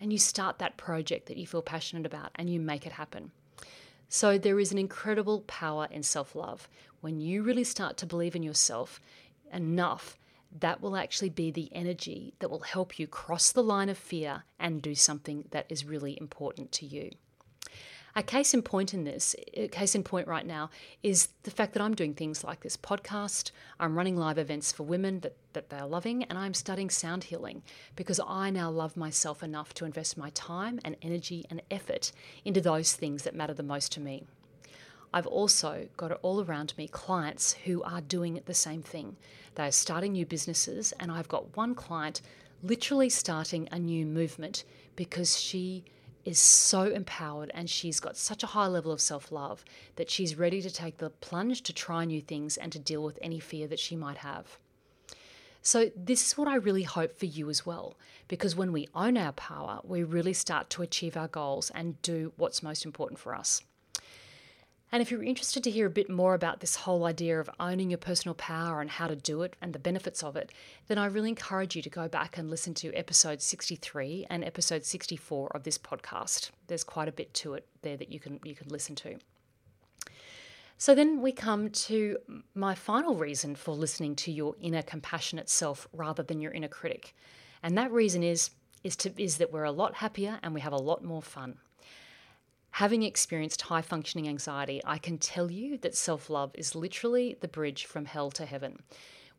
And 0.00 0.12
you 0.12 0.18
start 0.18 0.58
that 0.58 0.76
project 0.76 1.26
that 1.26 1.36
you 1.36 1.46
feel 1.46 1.62
passionate 1.62 2.06
about 2.06 2.30
and 2.34 2.50
you 2.50 2.60
make 2.60 2.86
it 2.86 2.92
happen. 2.92 3.30
So 4.08 4.36
there 4.36 4.60
is 4.60 4.72
an 4.72 4.78
incredible 4.78 5.40
power 5.42 5.88
in 5.90 6.02
self 6.02 6.34
love. 6.34 6.68
When 7.00 7.20
you 7.20 7.42
really 7.42 7.64
start 7.64 7.96
to 7.98 8.06
believe 8.06 8.36
in 8.36 8.42
yourself 8.42 9.00
enough, 9.52 10.18
that 10.60 10.80
will 10.80 10.96
actually 10.96 11.30
be 11.30 11.50
the 11.50 11.70
energy 11.72 12.34
that 12.38 12.50
will 12.50 12.60
help 12.60 12.98
you 12.98 13.06
cross 13.06 13.50
the 13.50 13.62
line 13.62 13.88
of 13.88 13.96
fear 13.96 14.44
and 14.58 14.82
do 14.82 14.94
something 14.94 15.46
that 15.50 15.66
is 15.68 15.84
really 15.84 16.18
important 16.20 16.72
to 16.72 16.86
you. 16.86 17.10
A 18.14 18.22
case 18.22 18.52
in 18.52 18.60
point 18.60 18.92
in 18.92 19.04
this, 19.04 19.34
a 19.54 19.68
case 19.68 19.94
in 19.94 20.02
point 20.02 20.28
right 20.28 20.44
now, 20.44 20.68
is 21.02 21.28
the 21.44 21.50
fact 21.50 21.72
that 21.72 21.82
I'm 21.82 21.94
doing 21.94 22.12
things 22.12 22.44
like 22.44 22.60
this 22.60 22.76
podcast, 22.76 23.52
I'm 23.80 23.96
running 23.96 24.18
live 24.18 24.36
events 24.36 24.70
for 24.70 24.82
women 24.82 25.20
that, 25.20 25.34
that 25.54 25.70
they're 25.70 25.86
loving, 25.86 26.24
and 26.24 26.36
I'm 26.36 26.52
studying 26.52 26.90
sound 26.90 27.24
healing 27.24 27.62
because 27.96 28.20
I 28.26 28.50
now 28.50 28.70
love 28.70 28.98
myself 28.98 29.42
enough 29.42 29.72
to 29.74 29.86
invest 29.86 30.18
my 30.18 30.28
time 30.30 30.78
and 30.84 30.96
energy 31.00 31.46
and 31.48 31.62
effort 31.70 32.12
into 32.44 32.60
those 32.60 32.92
things 32.92 33.22
that 33.22 33.34
matter 33.34 33.54
the 33.54 33.62
most 33.62 33.92
to 33.92 34.00
me. 34.00 34.24
I've 35.14 35.26
also 35.26 35.88
got 35.96 36.12
all 36.20 36.44
around 36.44 36.74
me 36.76 36.88
clients 36.88 37.54
who 37.64 37.82
are 37.82 38.02
doing 38.02 38.42
the 38.44 38.54
same 38.54 38.82
thing. 38.82 39.16
They 39.54 39.68
are 39.68 39.72
starting 39.72 40.12
new 40.12 40.26
businesses, 40.26 40.92
and 41.00 41.10
I've 41.10 41.28
got 41.28 41.56
one 41.56 41.74
client 41.74 42.20
literally 42.62 43.08
starting 43.08 43.68
a 43.72 43.78
new 43.78 44.04
movement 44.04 44.64
because 44.96 45.40
she 45.40 45.84
is 46.24 46.38
so 46.38 46.82
empowered 46.82 47.50
and 47.54 47.68
she's 47.68 48.00
got 48.00 48.16
such 48.16 48.42
a 48.42 48.48
high 48.48 48.66
level 48.66 48.92
of 48.92 49.00
self 49.00 49.32
love 49.32 49.64
that 49.96 50.10
she's 50.10 50.36
ready 50.38 50.62
to 50.62 50.70
take 50.70 50.98
the 50.98 51.10
plunge 51.10 51.62
to 51.62 51.72
try 51.72 52.04
new 52.04 52.20
things 52.20 52.56
and 52.56 52.72
to 52.72 52.78
deal 52.78 53.02
with 53.02 53.18
any 53.22 53.40
fear 53.40 53.66
that 53.68 53.78
she 53.78 53.96
might 53.96 54.18
have. 54.18 54.58
So, 55.64 55.90
this 55.94 56.26
is 56.26 56.36
what 56.36 56.48
I 56.48 56.56
really 56.56 56.82
hope 56.82 57.16
for 57.16 57.26
you 57.26 57.48
as 57.48 57.64
well, 57.64 57.96
because 58.26 58.56
when 58.56 58.72
we 58.72 58.88
own 58.94 59.16
our 59.16 59.32
power, 59.32 59.78
we 59.84 60.02
really 60.02 60.32
start 60.32 60.70
to 60.70 60.82
achieve 60.82 61.16
our 61.16 61.28
goals 61.28 61.70
and 61.70 62.02
do 62.02 62.32
what's 62.36 62.64
most 62.64 62.84
important 62.84 63.20
for 63.20 63.32
us. 63.32 63.62
And 64.92 65.00
if 65.00 65.10
you're 65.10 65.24
interested 65.24 65.64
to 65.64 65.70
hear 65.70 65.86
a 65.86 65.90
bit 65.90 66.10
more 66.10 66.34
about 66.34 66.60
this 66.60 66.76
whole 66.76 67.06
idea 67.06 67.40
of 67.40 67.48
owning 67.58 67.90
your 67.90 67.98
personal 67.98 68.34
power 68.34 68.82
and 68.82 68.90
how 68.90 69.06
to 69.06 69.16
do 69.16 69.40
it 69.40 69.56
and 69.62 69.72
the 69.72 69.78
benefits 69.78 70.22
of 70.22 70.36
it, 70.36 70.52
then 70.86 70.98
I 70.98 71.06
really 71.06 71.30
encourage 71.30 71.74
you 71.74 71.80
to 71.80 71.88
go 71.88 72.08
back 72.08 72.36
and 72.36 72.50
listen 72.50 72.74
to 72.74 72.92
episode 72.92 73.40
63 73.40 74.26
and 74.28 74.44
episode 74.44 74.84
64 74.84 75.52
of 75.54 75.64
this 75.64 75.78
podcast. 75.78 76.50
There's 76.66 76.84
quite 76.84 77.08
a 77.08 77.12
bit 77.12 77.32
to 77.34 77.54
it 77.54 77.66
there 77.80 77.96
that 77.96 78.12
you 78.12 78.20
can 78.20 78.38
you 78.44 78.54
can 78.54 78.68
listen 78.68 78.94
to. 78.96 79.16
So 80.76 80.94
then 80.94 81.22
we 81.22 81.32
come 81.32 81.70
to 81.70 82.18
my 82.54 82.74
final 82.74 83.14
reason 83.14 83.54
for 83.54 83.74
listening 83.74 84.14
to 84.16 84.32
your 84.32 84.56
inner 84.60 84.82
compassionate 84.82 85.48
self 85.48 85.88
rather 85.94 86.22
than 86.22 86.40
your 86.40 86.52
inner 86.52 86.68
critic. 86.68 87.14
And 87.62 87.78
that 87.78 87.92
reason 87.92 88.22
is 88.22 88.50
is 88.84 88.96
to 88.96 89.22
is 89.22 89.38
that 89.38 89.52
we're 89.52 89.64
a 89.64 89.72
lot 89.72 89.94
happier 89.94 90.38
and 90.42 90.52
we 90.52 90.60
have 90.60 90.74
a 90.74 90.76
lot 90.76 91.02
more 91.02 91.22
fun. 91.22 91.56
Having 92.76 93.02
experienced 93.02 93.60
high 93.60 93.82
functioning 93.82 94.26
anxiety, 94.26 94.80
I 94.86 94.96
can 94.96 95.18
tell 95.18 95.50
you 95.50 95.76
that 95.78 95.94
self 95.94 96.30
love 96.30 96.52
is 96.54 96.74
literally 96.74 97.36
the 97.38 97.46
bridge 97.46 97.84
from 97.84 98.06
hell 98.06 98.30
to 98.30 98.46
heaven. 98.46 98.78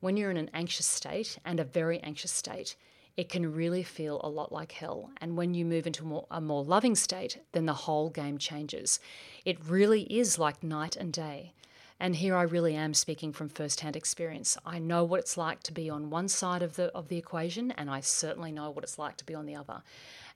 When 0.02 0.18
you're 0.18 0.30
in 0.30 0.38
an 0.38 0.52
anxious 0.54 0.86
state 0.86 1.40
and 1.44 1.60
a 1.60 1.64
very 1.64 2.00
anxious 2.02 2.32
state, 2.32 2.76
it 3.18 3.30
can 3.30 3.52
really 3.52 3.82
feel 3.82 4.22
a 4.24 4.30
lot 4.30 4.52
like 4.52 4.74
hell. 4.74 5.10
And 5.20 5.36
when 5.36 5.56
you 5.56 5.66
move 5.66 5.88
into 5.88 6.04
a 6.04 6.08
more, 6.08 6.28
a 6.30 6.40
more 6.40 6.64
loving 6.64 6.94
state, 6.94 7.40
then 7.54 7.66
the 7.66 7.74
whole 7.74 8.12
game 8.12 8.38
changes. 8.38 9.00
It 9.46 9.66
really 9.66 10.04
is 10.04 10.38
like 10.38 10.62
night 10.62 10.96
and 10.96 11.12
day. 11.12 11.54
And 12.00 12.16
here 12.16 12.36
I 12.36 12.44
really 12.44 12.76
am 12.76 12.94
speaking 12.94 13.34
from 13.34 13.50
first-hand 13.50 13.96
experience. 13.96 14.58
I 14.64 14.78
know 14.78 15.04
what 15.04 15.22
it's 15.22 15.38
like 15.38 15.64
to 15.64 15.74
be 15.74 15.90
on 15.90 16.12
one 16.12 16.28
side 16.28 16.62
of 16.62 16.76
the 16.76 16.92
of 16.94 17.08
the 17.08 17.18
equation, 17.18 17.72
and 17.72 17.90
I 17.90 18.02
certainly 18.02 18.52
know 18.52 18.70
what 18.70 18.84
it's 18.84 19.00
like 19.00 19.18
to 19.18 19.26
be 19.26 19.34
on 19.34 19.48
the 19.48 19.56
other. 19.56 19.82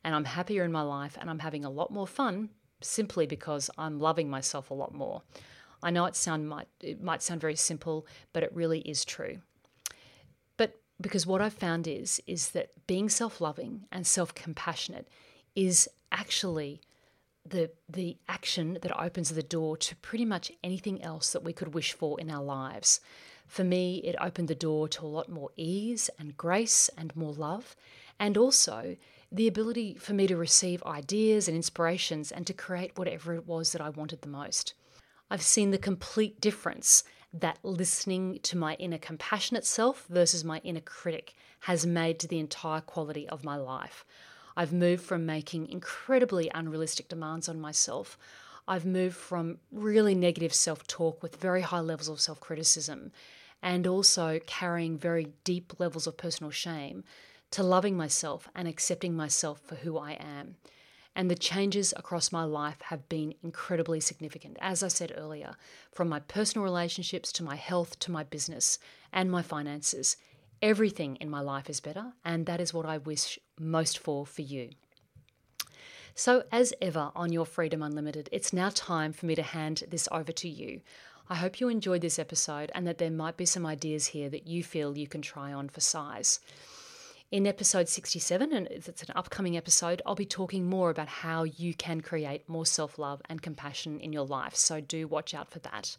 And 0.03 0.15
I'm 0.15 0.25
happier 0.25 0.63
in 0.63 0.71
my 0.71 0.81
life, 0.81 1.15
and 1.21 1.29
I'm 1.29 1.39
having 1.39 1.63
a 1.63 1.69
lot 1.69 1.91
more 1.91 2.07
fun 2.07 2.49
simply 2.81 3.25
because 3.25 3.69
I'm 3.77 3.99
loving 3.99 4.29
myself 4.29 4.69
a 4.69 4.75
lot 4.75 4.93
more. 4.93 5.21
I 5.83 5.91
know 5.91 6.05
it 6.05 6.15
sound 6.15 6.49
might 6.49 6.67
it 6.81 7.01
might 7.01 7.21
sound 7.21 7.41
very 7.41 7.55
simple, 7.55 8.07
but 8.33 8.43
it 8.43 8.53
really 8.53 8.79
is 8.79 9.05
true. 9.05 9.39
But 10.57 10.79
because 10.99 11.27
what 11.27 11.41
I've 11.41 11.53
found 11.53 11.87
is 11.87 12.21
is 12.27 12.49
that 12.51 12.71
being 12.87 13.09
self-loving 13.09 13.85
and 13.91 14.05
self-compassionate 14.05 15.07
is 15.55 15.87
actually 16.11 16.81
the 17.45 17.71
the 17.87 18.17
action 18.27 18.77
that 18.81 18.99
opens 18.99 19.29
the 19.29 19.43
door 19.43 19.77
to 19.77 19.95
pretty 19.97 20.25
much 20.25 20.51
anything 20.63 21.01
else 21.01 21.31
that 21.31 21.43
we 21.43 21.53
could 21.53 21.73
wish 21.73 21.93
for 21.93 22.19
in 22.19 22.29
our 22.29 22.43
lives. 22.43 22.99
For 23.47 23.63
me, 23.63 24.01
it 24.03 24.15
opened 24.19 24.49
the 24.49 24.55
door 24.55 24.89
to 24.89 25.05
a 25.05 25.07
lot 25.07 25.29
more 25.29 25.51
ease 25.55 26.09
and 26.19 26.35
grace 26.35 26.89
and 26.97 27.15
more 27.15 27.31
love, 27.33 27.75
and 28.19 28.37
also 28.37 28.97
the 29.31 29.47
ability 29.47 29.95
for 29.95 30.13
me 30.13 30.27
to 30.27 30.37
receive 30.37 30.81
ideas 30.83 31.47
and 31.47 31.55
inspirations 31.55 32.31
and 32.31 32.47
to 32.47 32.53
create 32.53 32.97
whatever 32.97 33.33
it 33.33 33.45
was 33.45 33.71
that 33.71 33.81
I 33.81 33.89
wanted 33.89 34.21
the 34.21 34.29
most. 34.29 34.73
I've 35.29 35.41
seen 35.41 35.71
the 35.71 35.77
complete 35.77 36.39
difference 36.39 37.03
that 37.33 37.59
listening 37.63 38.39
to 38.43 38.57
my 38.57 38.75
inner 38.75 38.97
compassionate 38.97 39.65
self 39.65 40.05
versus 40.09 40.43
my 40.43 40.59
inner 40.59 40.79
critic 40.79 41.33
has 41.61 41.85
made 41.85 42.19
to 42.19 42.27
the 42.27 42.39
entire 42.39 42.81
quality 42.81 43.27
of 43.27 43.43
my 43.43 43.57
life. 43.57 44.05
I've 44.55 44.73
moved 44.73 45.03
from 45.03 45.25
making 45.25 45.69
incredibly 45.69 46.49
unrealistic 46.53 47.09
demands 47.09 47.49
on 47.49 47.59
myself. 47.59 48.17
I've 48.67 48.85
moved 48.85 49.15
from 49.15 49.59
really 49.71 50.15
negative 50.15 50.53
self 50.53 50.87
talk 50.87 51.21
with 51.21 51.35
very 51.35 51.61
high 51.61 51.81
levels 51.81 52.07
of 52.07 52.21
self 52.21 52.39
criticism 52.39 53.11
and 53.61 53.85
also 53.85 54.39
carrying 54.45 54.97
very 54.97 55.33
deep 55.43 55.79
levels 55.79 56.07
of 56.07 56.15
personal 56.15 56.51
shame 56.51 57.03
to 57.51 57.63
loving 57.63 57.95
myself 57.95 58.49
and 58.55 58.67
accepting 58.67 59.15
myself 59.15 59.61
for 59.61 59.75
who 59.75 59.97
I 59.97 60.13
am. 60.13 60.55
And 61.15 61.31
the 61.31 61.35
changes 61.35 61.93
across 61.97 62.31
my 62.31 62.43
life 62.43 62.79
have 62.81 63.09
been 63.09 63.33
incredibly 63.41 63.99
significant, 63.99 64.57
as 64.61 64.83
I 64.83 64.87
said 64.87 65.13
earlier, 65.17 65.55
from 65.91 66.09
my 66.09 66.19
personal 66.19 66.63
relationships 66.63 67.31
to 67.33 67.43
my 67.43 67.55
health 67.55 67.97
to 67.99 68.11
my 68.11 68.23
business 68.23 68.77
and 69.11 69.31
my 69.31 69.41
finances. 69.41 70.17
Everything 70.61 71.15
in 71.15 71.29
my 71.29 71.39
life 71.39 71.69
is 71.69 71.79
better, 71.79 72.13
and 72.23 72.45
that 72.45 72.61
is 72.61 72.73
what 72.73 72.85
I 72.85 72.99
wish 72.99 73.39
most 73.59 73.97
for 73.97 74.25
for 74.25 74.43
you. 74.43 74.69
So, 76.13 76.43
as 76.51 76.73
ever 76.81 77.11
on 77.15 77.31
Your 77.31 77.45
Freedom 77.45 77.83
Unlimited, 77.83 78.27
it's 78.31 78.51
now 78.51 78.69
time 78.73 79.13
for 79.13 79.27
me 79.27 79.35
to 79.35 79.43
hand 79.43 79.83
this 79.87 80.07
over 80.11 80.31
to 80.31 80.49
you. 80.49 80.81
I 81.29 81.35
hope 81.35 81.59
you 81.59 81.69
enjoyed 81.69 82.01
this 82.01 82.17
episode 82.17 82.71
and 82.73 82.87
that 82.87 82.97
there 82.97 83.11
might 83.11 83.37
be 83.37 83.45
some 83.45 83.65
ideas 83.65 84.07
here 84.07 84.29
that 84.29 84.47
you 84.47 84.63
feel 84.63 84.97
you 84.97 85.07
can 85.07 85.21
try 85.21 85.53
on 85.53 85.69
for 85.69 85.81
size. 85.81 86.39
In 87.29 87.45
episode 87.45 87.89
67, 87.89 88.53
and 88.53 88.67
it's 88.67 89.03
an 89.03 89.09
upcoming 89.13 89.57
episode, 89.57 90.01
I'll 90.05 90.15
be 90.15 90.25
talking 90.25 90.65
more 90.65 90.89
about 90.89 91.09
how 91.09 91.43
you 91.43 91.73
can 91.73 91.99
create 91.99 92.47
more 92.47 92.65
self 92.65 92.97
love 92.97 93.21
and 93.27 93.41
compassion 93.41 93.99
in 93.99 94.13
your 94.13 94.25
life. 94.25 94.55
So 94.55 94.79
do 94.79 95.09
watch 95.09 95.33
out 95.33 95.51
for 95.51 95.59
that. 95.59 95.97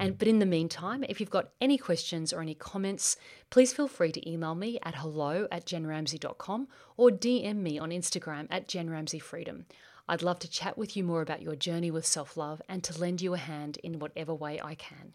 And 0.00 0.18
but 0.18 0.26
in 0.26 0.40
the 0.40 0.46
meantime, 0.46 1.04
if 1.08 1.20
you've 1.20 1.30
got 1.30 1.50
any 1.60 1.78
questions 1.78 2.32
or 2.32 2.40
any 2.40 2.56
comments, 2.56 3.16
please 3.50 3.72
feel 3.72 3.86
free 3.86 4.10
to 4.10 4.28
email 4.28 4.56
me 4.56 4.80
at 4.82 4.96
hello 4.96 5.46
at 5.52 5.64
jenramsey.com 5.64 6.66
or 6.96 7.10
DM 7.10 7.58
me 7.58 7.78
on 7.78 7.90
Instagram 7.90 8.48
at 8.50 8.66
jenramseyfreedom. 8.66 9.62
I'd 10.08 10.22
love 10.22 10.40
to 10.40 10.50
chat 10.50 10.76
with 10.76 10.96
you 10.96 11.04
more 11.04 11.22
about 11.22 11.40
your 11.40 11.54
journey 11.54 11.92
with 11.92 12.04
self 12.04 12.36
love 12.36 12.60
and 12.68 12.82
to 12.82 12.98
lend 12.98 13.22
you 13.22 13.34
a 13.34 13.38
hand 13.38 13.78
in 13.84 14.00
whatever 14.00 14.34
way 14.34 14.60
I 14.60 14.74
can. 14.74 15.12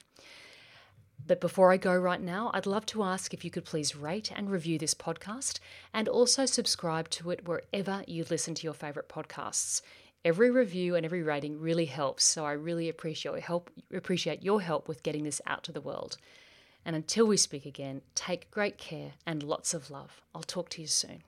But 1.26 1.40
before 1.40 1.72
I 1.72 1.78
go 1.78 1.96
right 1.96 2.22
now, 2.22 2.52
I'd 2.54 2.66
love 2.66 2.86
to 2.88 3.04
ask 3.04 3.34
if 3.34 3.46
you 3.46 3.52
could 3.52 3.66
please 3.66 3.96
rate 3.96 4.32
and 4.36 4.50
review 4.50 4.78
this 4.78 4.94
podcast 4.94 5.60
and 5.94 6.08
also 6.08 6.46
subscribe 6.46 7.10
to 7.12 7.32
it 7.32 7.48
wherever 7.48 8.04
you 8.08 8.26
listen 8.30 8.54
to 8.56 8.64
your 8.64 8.74
favorite 8.74 9.08
podcasts. 9.08 9.82
Every 10.26 10.52
review 10.52 10.96
and 10.96 11.06
every 11.06 11.22
rating 11.22 11.60
really 11.60 11.86
helps, 11.86 12.24
so 12.24 12.46
I 12.46 12.54
really 12.54 12.90
appreciate 12.90 13.34
your 13.34 13.42
help 13.42 13.70
appreciate 13.94 14.44
your 14.44 14.62
help 14.62 14.88
with 14.88 15.04
getting 15.04 15.24
this 15.24 15.42
out 15.46 15.64
to 15.64 15.72
the 15.72 15.82
world. 15.82 16.18
And 16.86 16.96
until 16.96 17.26
we 17.26 17.38
speak 17.38 17.66
again, 17.66 18.02
take 18.16 18.52
great 18.52 18.78
care 18.78 19.14
and 19.26 19.44
lots 19.44 19.74
of 19.74 19.90
love. 19.90 20.22
I'll 20.36 20.44
talk 20.44 20.70
to 20.70 20.82
you 20.82 20.88
soon. 20.88 21.24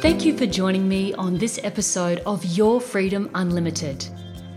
Thank 0.00 0.24
you 0.24 0.36
for 0.36 0.46
joining 0.46 0.88
me 0.88 1.14
on 1.14 1.38
this 1.38 1.60
episode 1.62 2.20
of 2.26 2.44
Your 2.44 2.80
Freedom 2.80 3.30
Unlimited. 3.34 4.04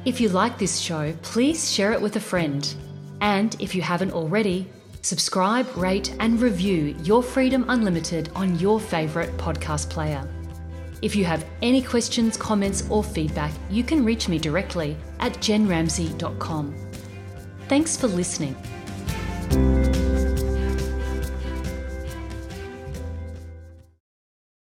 If 0.05 0.21
you 0.21 0.29
like 0.29 0.59
this 0.59 0.77
show, 0.77 1.13
please 1.23 1.71
share 1.71 1.91
it 1.91 1.99
with 1.99 2.15
a 2.15 2.19
friend. 2.19 2.73
And 3.21 3.55
if 3.59 3.73
you 3.73 3.81
haven't 3.81 4.11
already, 4.11 4.67
subscribe, 5.01 5.67
rate, 5.75 6.15
and 6.19 6.39
review 6.39 6.95
Your 7.01 7.23
Freedom 7.23 7.65
Unlimited 7.69 8.29
on 8.35 8.59
your 8.59 8.79
favourite 8.79 9.35
podcast 9.37 9.89
player. 9.89 10.29
If 11.01 11.15
you 11.15 11.25
have 11.25 11.43
any 11.63 11.81
questions, 11.81 12.37
comments, 12.37 12.87
or 12.89 13.03
feedback, 13.03 13.51
you 13.71 13.83
can 13.83 14.05
reach 14.05 14.29
me 14.29 14.37
directly 14.37 14.95
at 15.19 15.33
jenramsey.com. 15.33 16.75
Thanks 17.67 17.97
for 17.97 18.07
listening. 18.07 18.55